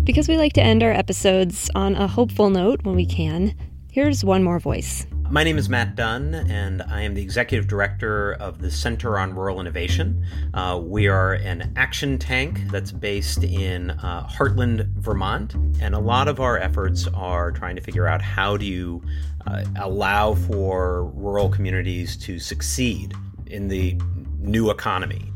Because 0.09 0.27
we 0.27 0.39
like 0.39 0.55
to 0.55 0.63
end 0.63 0.83
our 0.83 0.91
episodes 0.91 1.71
on 1.75 1.95
a 1.95 2.07
hopeful 2.07 2.49
note 2.49 2.83
when 2.83 2.97
we 2.97 3.05
can, 3.05 3.55
here's 3.93 4.25
one 4.25 4.43
more 4.43 4.59
voice. 4.59 5.07
My 5.29 5.45
name 5.45 5.59
is 5.59 5.69
Matt 5.69 5.97
Dunn, 5.97 6.35
and 6.35 6.81
I 6.81 7.03
am 7.03 7.13
the 7.13 7.21
executive 7.21 7.67
director 7.67 8.33
of 8.41 8.59
the 8.59 8.71
Center 8.71 9.19
on 9.19 9.35
Rural 9.35 9.61
Innovation. 9.61 10.25
Uh, 10.55 10.81
we 10.83 11.09
are 11.09 11.35
an 11.35 11.75
action 11.77 12.19
tank 12.19 12.59
that's 12.71 12.91
based 12.91 13.45
in 13.45 13.91
uh, 13.91 14.27
Hartland, 14.27 14.87
Vermont, 14.95 15.55
and 15.79 15.95
a 15.95 15.99
lot 15.99 16.27
of 16.27 16.41
our 16.41 16.57
efforts 16.57 17.07
are 17.09 17.53
trying 17.53 17.77
to 17.77 17.83
figure 17.83 18.07
out 18.07 18.23
how 18.23 18.57
do 18.57 18.65
you 18.65 19.03
uh, 19.47 19.63
allow 19.79 20.37
for 20.37 21.05
rural 21.09 21.51
communities 21.51 22.17
to 22.17 22.39
succeed 22.39 23.13
in 23.45 23.69
the 23.69 24.01
new 24.39 24.71
economy. 24.71 25.31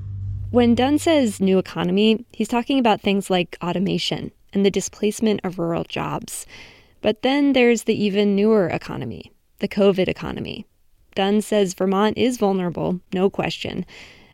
When 0.51 0.75
Dunn 0.75 0.99
says 0.99 1.43
new 1.43 1.59
economy, 1.59 2.25
he's 2.33 2.49
talking 2.49 2.79
about 2.79 3.03
things 3.03 3.29
like 3.29 3.59
automation 3.63 4.33
and 4.53 4.65
the 4.65 4.71
displacement 4.71 5.41
of 5.45 5.59
rural 5.59 5.85
jobs. 5.85 6.47
But 7.01 7.23
then 7.23 7.53
there's 7.53 7.85
the 7.85 8.01
even 8.05 8.37
newer 8.37 8.69
economy 8.69 9.33
the 9.59 9.69
COVID 9.69 10.09
economy. 10.09 10.67
Dunn 11.15 11.41
says 11.41 11.75
Vermont 11.75 12.19
is 12.19 12.37
vulnerable, 12.37 13.01
no 13.15 13.31
question, 13.31 13.87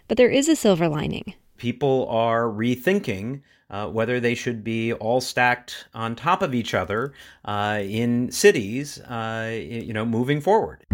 but 0.08 0.16
there 0.16 0.30
is 0.30 0.48
a 0.48 0.56
silver 0.56 0.88
lining. 0.88 1.34
People 1.58 2.08
are 2.08 2.44
rethinking 2.44 3.42
uh, 3.70 3.88
whether 3.88 4.20
they 4.20 4.34
should 4.34 4.64
be 4.64 4.94
all 4.94 5.20
stacked 5.20 5.86
on 5.92 6.16
top 6.16 6.40
of 6.40 6.54
each 6.54 6.72
other 6.72 7.12
uh, 7.44 7.80
in 7.82 8.30
cities, 8.32 8.98
uh, 9.00 9.50
you 9.52 9.92
know, 9.92 10.06
moving 10.06 10.40
forward. 10.40 10.84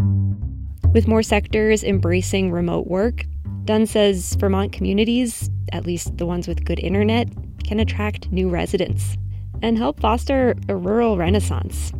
With 0.92 1.06
more 1.06 1.22
sectors 1.22 1.84
embracing 1.84 2.50
remote 2.50 2.86
work, 2.86 3.24
Dunn 3.64 3.86
says 3.86 4.34
Vermont 4.34 4.72
communities, 4.72 5.50
at 5.72 5.86
least 5.86 6.16
the 6.18 6.26
ones 6.26 6.48
with 6.48 6.64
good 6.64 6.78
internet, 6.78 7.28
can 7.64 7.80
attract 7.80 8.30
new 8.30 8.48
residents 8.48 9.16
and 9.62 9.78
help 9.78 10.00
foster 10.00 10.54
a 10.68 10.76
rural 10.76 11.16
renaissance. 11.16 11.92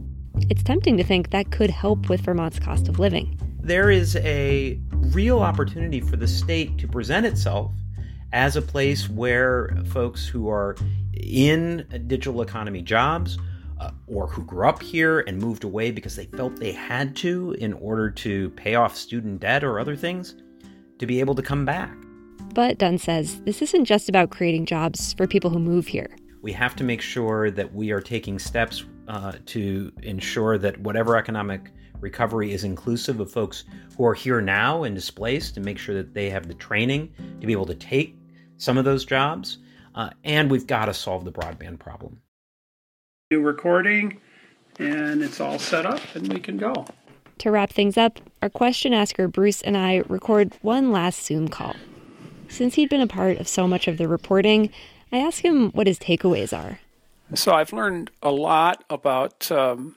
It's 0.51 0.63
tempting 0.63 0.97
to 0.97 1.05
think 1.05 1.31
that 1.31 1.51
could 1.51 1.71
help 1.71 2.09
with 2.09 2.21
Vermont's 2.21 2.59
cost 2.59 2.89
of 2.89 2.99
living. 2.99 3.39
There 3.61 3.91
is 3.91 4.17
a 4.17 4.79
real 4.93 5.41
opportunity 5.41 6.01
for 6.01 6.17
the 6.17 6.29
state 6.29 6.77
to 6.79 6.89
present 6.89 7.25
itself 7.25 7.73
as 8.33 8.57
a 8.57 8.63
place 8.63 9.09
where 9.09 9.71
folks 9.87 10.27
who 10.27 10.49
are 10.49 10.77
in 11.15 11.87
digital 12.07 12.43
economy 12.43 12.83
jobs 12.83 13.39
uh, 13.81 13.91
or 14.07 14.27
who 14.27 14.45
grew 14.45 14.69
up 14.69 14.83
here 14.83 15.21
and 15.21 15.39
moved 15.39 15.65
away 15.65 15.91
because 15.91 16.17
they 16.17 16.27
felt 16.27 16.57
they 16.57 16.73
had 16.73 17.15
to 17.17 17.53
in 17.59 17.73
order 17.75 18.11
to 18.11 18.51
pay 18.51 18.75
off 18.75 18.97
student 18.97 19.41
debt 19.41 19.65
or 19.65 19.79
other 19.79 19.97
things 19.97 20.35
to 20.99 21.07
be 21.07 21.21
able 21.21 21.35
to 21.35 21.43
come 21.43 21.65
back. 21.65 21.95
But 22.55 22.79
Dunn 22.79 22.99
says 22.99 23.41
this 23.41 23.63
isn't 23.63 23.85
just 23.85 24.09
about 24.09 24.31
creating 24.31 24.67
jobs 24.67 25.13
for 25.15 25.27
people 25.27 25.51
who 25.51 25.59
move 25.59 25.89
here. 25.89 26.09
We 26.41 26.53
have 26.53 26.77
to 26.77 26.85
make 26.85 27.01
sure 27.01 27.51
that 27.51 27.75
we 27.75 27.91
are 27.91 28.01
taking 28.01 28.39
steps 28.39 28.85
uh, 29.09 29.33
to 29.47 29.93
ensure 30.03 30.57
that 30.59 30.79
whatever 30.79 31.17
economic 31.17 31.73
recovery 31.99 32.53
is 32.53 32.63
inclusive 32.63 33.19
of 33.19 33.31
folks 33.31 33.65
who 33.97 34.07
are 34.07 34.15
here 34.15 34.41
now 34.41 34.85
and 34.85 34.95
displaced, 34.95 35.55
to 35.55 35.61
make 35.61 35.79
sure 35.79 35.97
that 35.97 36.15
they 36.15 36.31
have 36.31 36.47
the 36.47 36.55
training 36.55 37.13
to 37.41 37.47
be 37.47 37.53
able 37.53 37.67
to 37.67 37.75
take 37.75 38.17
some 38.57 38.79
of 38.79 38.85
those 38.85 39.05
jobs. 39.05 39.59
Uh, 39.97 40.11
and 40.23 40.49
we've 40.49 40.67
got 40.67 40.87
to 40.87 40.95
solve 40.95 41.25
the 41.25 41.33
broadband 41.33 41.81
problem. 41.81 42.21
New 43.33 43.41
recording, 43.41 44.21
and 44.79 45.23
it's 45.23 45.41
all 45.41 45.59
set 45.59 45.87
up, 45.87 46.01
and 46.15 46.33
we 46.33 46.39
can 46.39 46.57
go. 46.57 46.85
To 47.39 47.51
wrap 47.51 47.71
things 47.71 47.97
up, 47.97 48.21
our 48.43 48.51
question 48.51 48.93
asker 48.93 49.27
Bruce 49.27 49.61
and 49.63 49.77
I 49.77 50.05
record 50.09 50.53
one 50.63 50.93
last 50.93 51.25
Zoom 51.25 51.49
call. 51.49 51.75
Since 52.55 52.77
he'd 52.77 52.89
been 52.89 53.01
a 53.01 53.09
part 53.09 53.39
of 53.39 53.49
so 53.49 53.67
much 53.67 53.89
of 53.89 53.99
the 53.99 54.07
reporting, 54.07 54.71
I 55.11 55.19
asked 55.19 55.41
him 55.41 55.73
what 55.73 55.89
his 55.89 55.99
takeaways 55.99 56.57
are. 56.57 56.79
So 57.35 57.53
I've 57.53 57.73
learned 57.73 58.13
a 58.23 58.31
lot 58.31 58.85
about 58.89 59.51
um, 59.51 59.97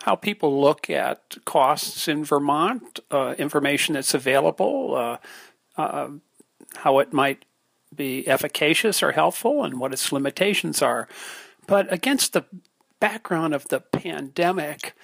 how 0.00 0.14
people 0.16 0.58
look 0.58 0.88
at 0.88 1.36
costs 1.44 2.08
in 2.08 2.24
Vermont, 2.24 3.00
uh, 3.10 3.34
information 3.36 3.92
that's 3.92 4.14
available, 4.14 4.94
uh, 4.96 5.18
uh, 5.76 6.08
how 6.76 6.98
it 6.98 7.12
might 7.12 7.44
be 7.94 8.26
efficacious 8.26 9.02
or 9.02 9.12
helpful, 9.12 9.62
and 9.62 9.78
what 9.78 9.92
its 9.92 10.10
limitations 10.10 10.80
are. 10.80 11.06
But 11.66 11.92
against 11.92 12.32
the 12.32 12.46
background 13.00 13.52
of 13.52 13.68
the 13.68 13.80
pandemic, 13.80 14.94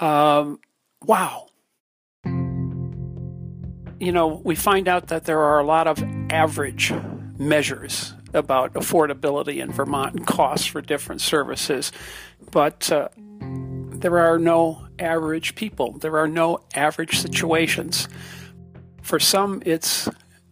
um, 0.00 0.58
wow. 1.04 1.50
You 3.98 4.12
know, 4.12 4.42
we 4.44 4.56
find 4.56 4.88
out 4.88 5.06
that 5.06 5.24
there 5.24 5.40
are 5.40 5.60
a 5.60 5.64
lot 5.64 5.86
of 5.86 6.15
average 6.30 6.92
measures 7.38 8.14
about 8.34 8.74
affordability 8.74 9.62
in 9.62 9.72
Vermont 9.72 10.14
and 10.14 10.26
costs 10.26 10.66
for 10.66 10.80
different 10.80 11.20
services, 11.20 11.92
but 12.50 12.90
uh, 12.92 13.08
there 14.00 14.18
are 14.18 14.38
no 14.38 14.86
average 14.98 15.54
people. 15.54 15.92
There 15.98 16.18
are 16.18 16.28
no 16.28 16.60
average 16.74 17.18
situations. 17.18 18.08
For 19.02 19.18
some, 19.18 19.62
it's 19.64 20.08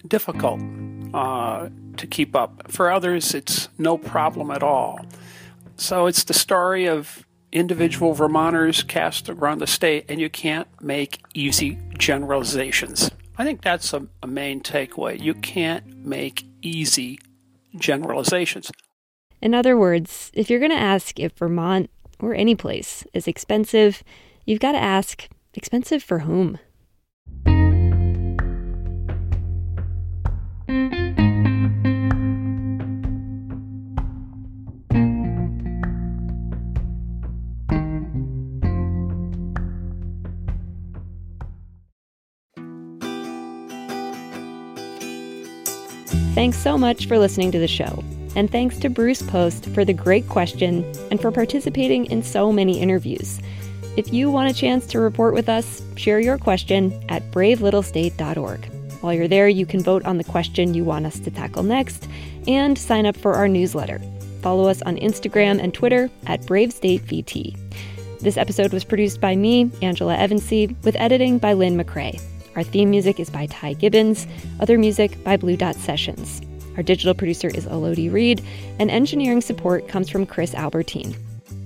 difficult 0.07 0.61
uh, 1.13 1.69
to 1.97 2.07
keep 2.07 2.35
up. 2.37 2.71
For 2.71 2.91
others, 2.91 3.35
it's 3.35 3.69
no 3.79 3.99
problem 3.99 4.51
at 4.51 4.63
all. 4.63 5.05
So 5.77 6.07
it's 6.07 6.25
the 6.25 6.35
story 6.35 6.87
of 6.87 7.27
individual 7.53 8.15
Vermonters 8.15 8.83
cast 8.83 9.29
around 9.29 9.61
the 9.61 9.67
state, 9.67 10.07
and 10.09 10.21
you 10.21 10.29
can't 10.29 10.69
make 10.81 11.21
easy 11.35 11.79
generalizations. 11.99 13.11
I 13.37 13.45
think 13.45 13.63
that's 13.63 13.93
a, 13.93 14.07
a 14.23 14.27
main 14.27 14.61
takeaway. 14.61 15.21
You 15.21 15.35
can't 15.35 15.87
make 15.99 16.45
easy 16.63 17.19
generalizations. 17.77 18.71
In 19.41 19.55
other 19.55 19.77
words, 19.77 20.31
if 20.35 20.49
you're 20.49 20.61
going 20.61 20.71
to 20.71 20.77
ask 20.77 21.19
if 21.19 21.33
Vermont 21.33 21.91
or 22.21 22.35
any 22.35 22.55
place 22.55 23.05
is 23.13 23.27
expensive, 23.27 24.03
you've 24.47 24.61
got 24.61 24.73
to 24.73 24.79
ask 24.79 25.29
expensive 25.55 26.03
for 26.03 26.21
whom? 26.21 26.59
Thanks 46.35 46.59
so 46.59 46.77
much 46.77 47.07
for 47.07 47.17
listening 47.17 47.53
to 47.53 47.61
the 47.61 47.69
show. 47.69 48.03
And 48.35 48.51
thanks 48.51 48.77
to 48.81 48.91
Bruce 48.91 49.23
Post 49.23 49.67
for 49.67 49.85
the 49.85 49.93
great 49.93 50.29
question 50.29 50.85
and 51.13 51.21
for 51.21 51.31
participating 51.31 52.07
in 52.07 52.25
so 52.25 52.51
many 52.51 52.81
interviews. 52.81 53.41
If 53.97 54.13
you 54.13 54.33
want 54.33 54.51
a 54.51 54.55
chance 54.55 54.85
to 54.89 54.99
report 54.99 55.35
with 55.35 55.49
us, 55.49 55.81
share 55.95 56.19
your 56.19 56.37
question 56.37 56.93
at 57.09 57.23
bravelittlestate.org. 57.31 58.65
While 59.01 59.15
you're 59.15 59.29
there, 59.29 59.49
you 59.49 59.65
can 59.65 59.81
vote 59.81 60.05
on 60.05 60.19
the 60.19 60.25
question 60.25 60.75
you 60.75 60.83
want 60.83 61.07
us 61.07 61.21
to 61.21 61.31
tackle 61.31 61.63
next 61.63 62.09
and 62.49 62.77
sign 62.77 63.07
up 63.07 63.17
for 63.17 63.35
our 63.35 63.47
newsletter. 63.47 64.01
Follow 64.43 64.69
us 64.69 64.83
on 64.83 64.97
Instagram 64.97 65.63
and 65.63 65.73
Twitter 65.73 66.11
at 66.27 66.41
BraveStateVT. 66.43 68.21
This 68.21 68.37
episode 68.37 68.73
was 68.73 68.83
produced 68.83 69.21
by 69.21 69.37
me, 69.37 69.71
Angela 69.83 70.17
Evancie, 70.17 70.75
with 70.83 70.97
editing 70.97 71.39
by 71.39 71.53
Lynne 71.53 71.79
McCrea. 71.79 72.21
Our 72.57 72.63
theme 72.63 72.91
music 72.91 73.19
is 73.19 73.31
by 73.31 73.47
Ty 73.47 73.75
Gibbons, 73.75 74.27
other 74.61 74.79
music 74.79 75.23
by 75.25 75.37
Blue 75.37 75.57
Dot 75.57 75.77
Sessions. 75.77 76.41
Our 76.77 76.83
digital 76.83 77.15
producer 77.15 77.49
is 77.49 77.67
Elodie 77.67 78.09
Reed, 78.09 78.43
and 78.79 78.91
engineering 78.91 79.41
support 79.41 79.89
comes 79.89 80.09
from 80.09 80.27
Chris 80.27 80.55
Albertine. 80.55 81.17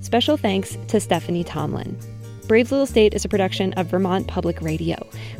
Special 0.01 0.37
thanks 0.37 0.77
to 0.89 1.01
Stephanie 1.01 1.45
Tomlin. 1.45 1.97
Brave 2.47 2.71
Little 2.71 2.87
State 2.87 3.13
is 3.13 3.27
a 3.27 3.29
production 3.29 3.75
of 3.75 3.89
Vermont 3.89 4.27
Public 4.27 4.63
Radio. 4.63 4.97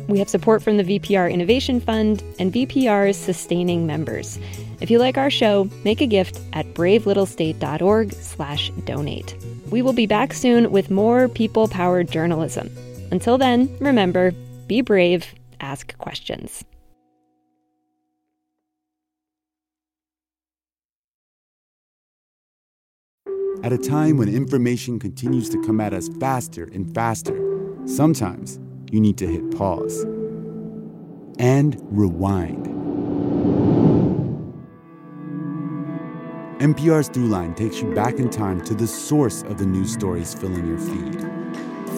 We 0.07 0.19
have 0.19 0.29
support 0.29 0.61
from 0.61 0.77
the 0.77 0.83
VPR 0.83 1.31
Innovation 1.31 1.79
Fund 1.79 2.21
and 2.37 2.53
VPR's 2.53 3.17
sustaining 3.17 3.87
members. 3.87 4.37
If 4.79 4.91
you 4.91 4.99
like 4.99 5.17
our 5.17 5.31
show, 5.31 5.67
make 5.83 6.01
a 6.01 6.05
gift 6.05 6.39
at 6.53 6.75
bravelittlestate.org/donate. 6.75 9.35
We 9.71 9.81
will 9.81 9.93
be 9.93 10.05
back 10.05 10.33
soon 10.33 10.71
with 10.71 10.91
more 10.91 11.27
people-powered 11.27 12.11
journalism. 12.11 12.69
Until 13.11 13.39
then, 13.39 13.75
remember, 13.79 14.31
be 14.67 14.81
brave, 14.81 15.33
ask 15.61 15.97
questions. 15.97 16.63
At 23.61 23.73
a 23.73 23.77
time 23.77 24.15
when 24.15 24.29
information 24.29 24.99
continues 24.99 25.49
to 25.49 25.61
come 25.63 25.81
at 25.81 25.93
us 25.93 26.07
faster 26.19 26.69
and 26.73 26.93
faster, 26.95 27.37
sometimes 27.85 28.57
you 28.89 29.01
need 29.01 29.17
to 29.17 29.27
hit 29.27 29.51
pause 29.57 30.05
and 31.39 31.77
rewind. 31.91 32.67
NPR's 36.59 37.09
Throughline 37.09 37.55
takes 37.55 37.81
you 37.81 37.93
back 37.93 38.15
in 38.15 38.29
time 38.29 38.61
to 38.65 38.73
the 38.73 38.87
source 38.87 39.43
of 39.43 39.57
the 39.57 39.65
news 39.65 39.93
stories 39.93 40.33
filling 40.33 40.67
your 40.67 40.77
feed. 40.77 41.68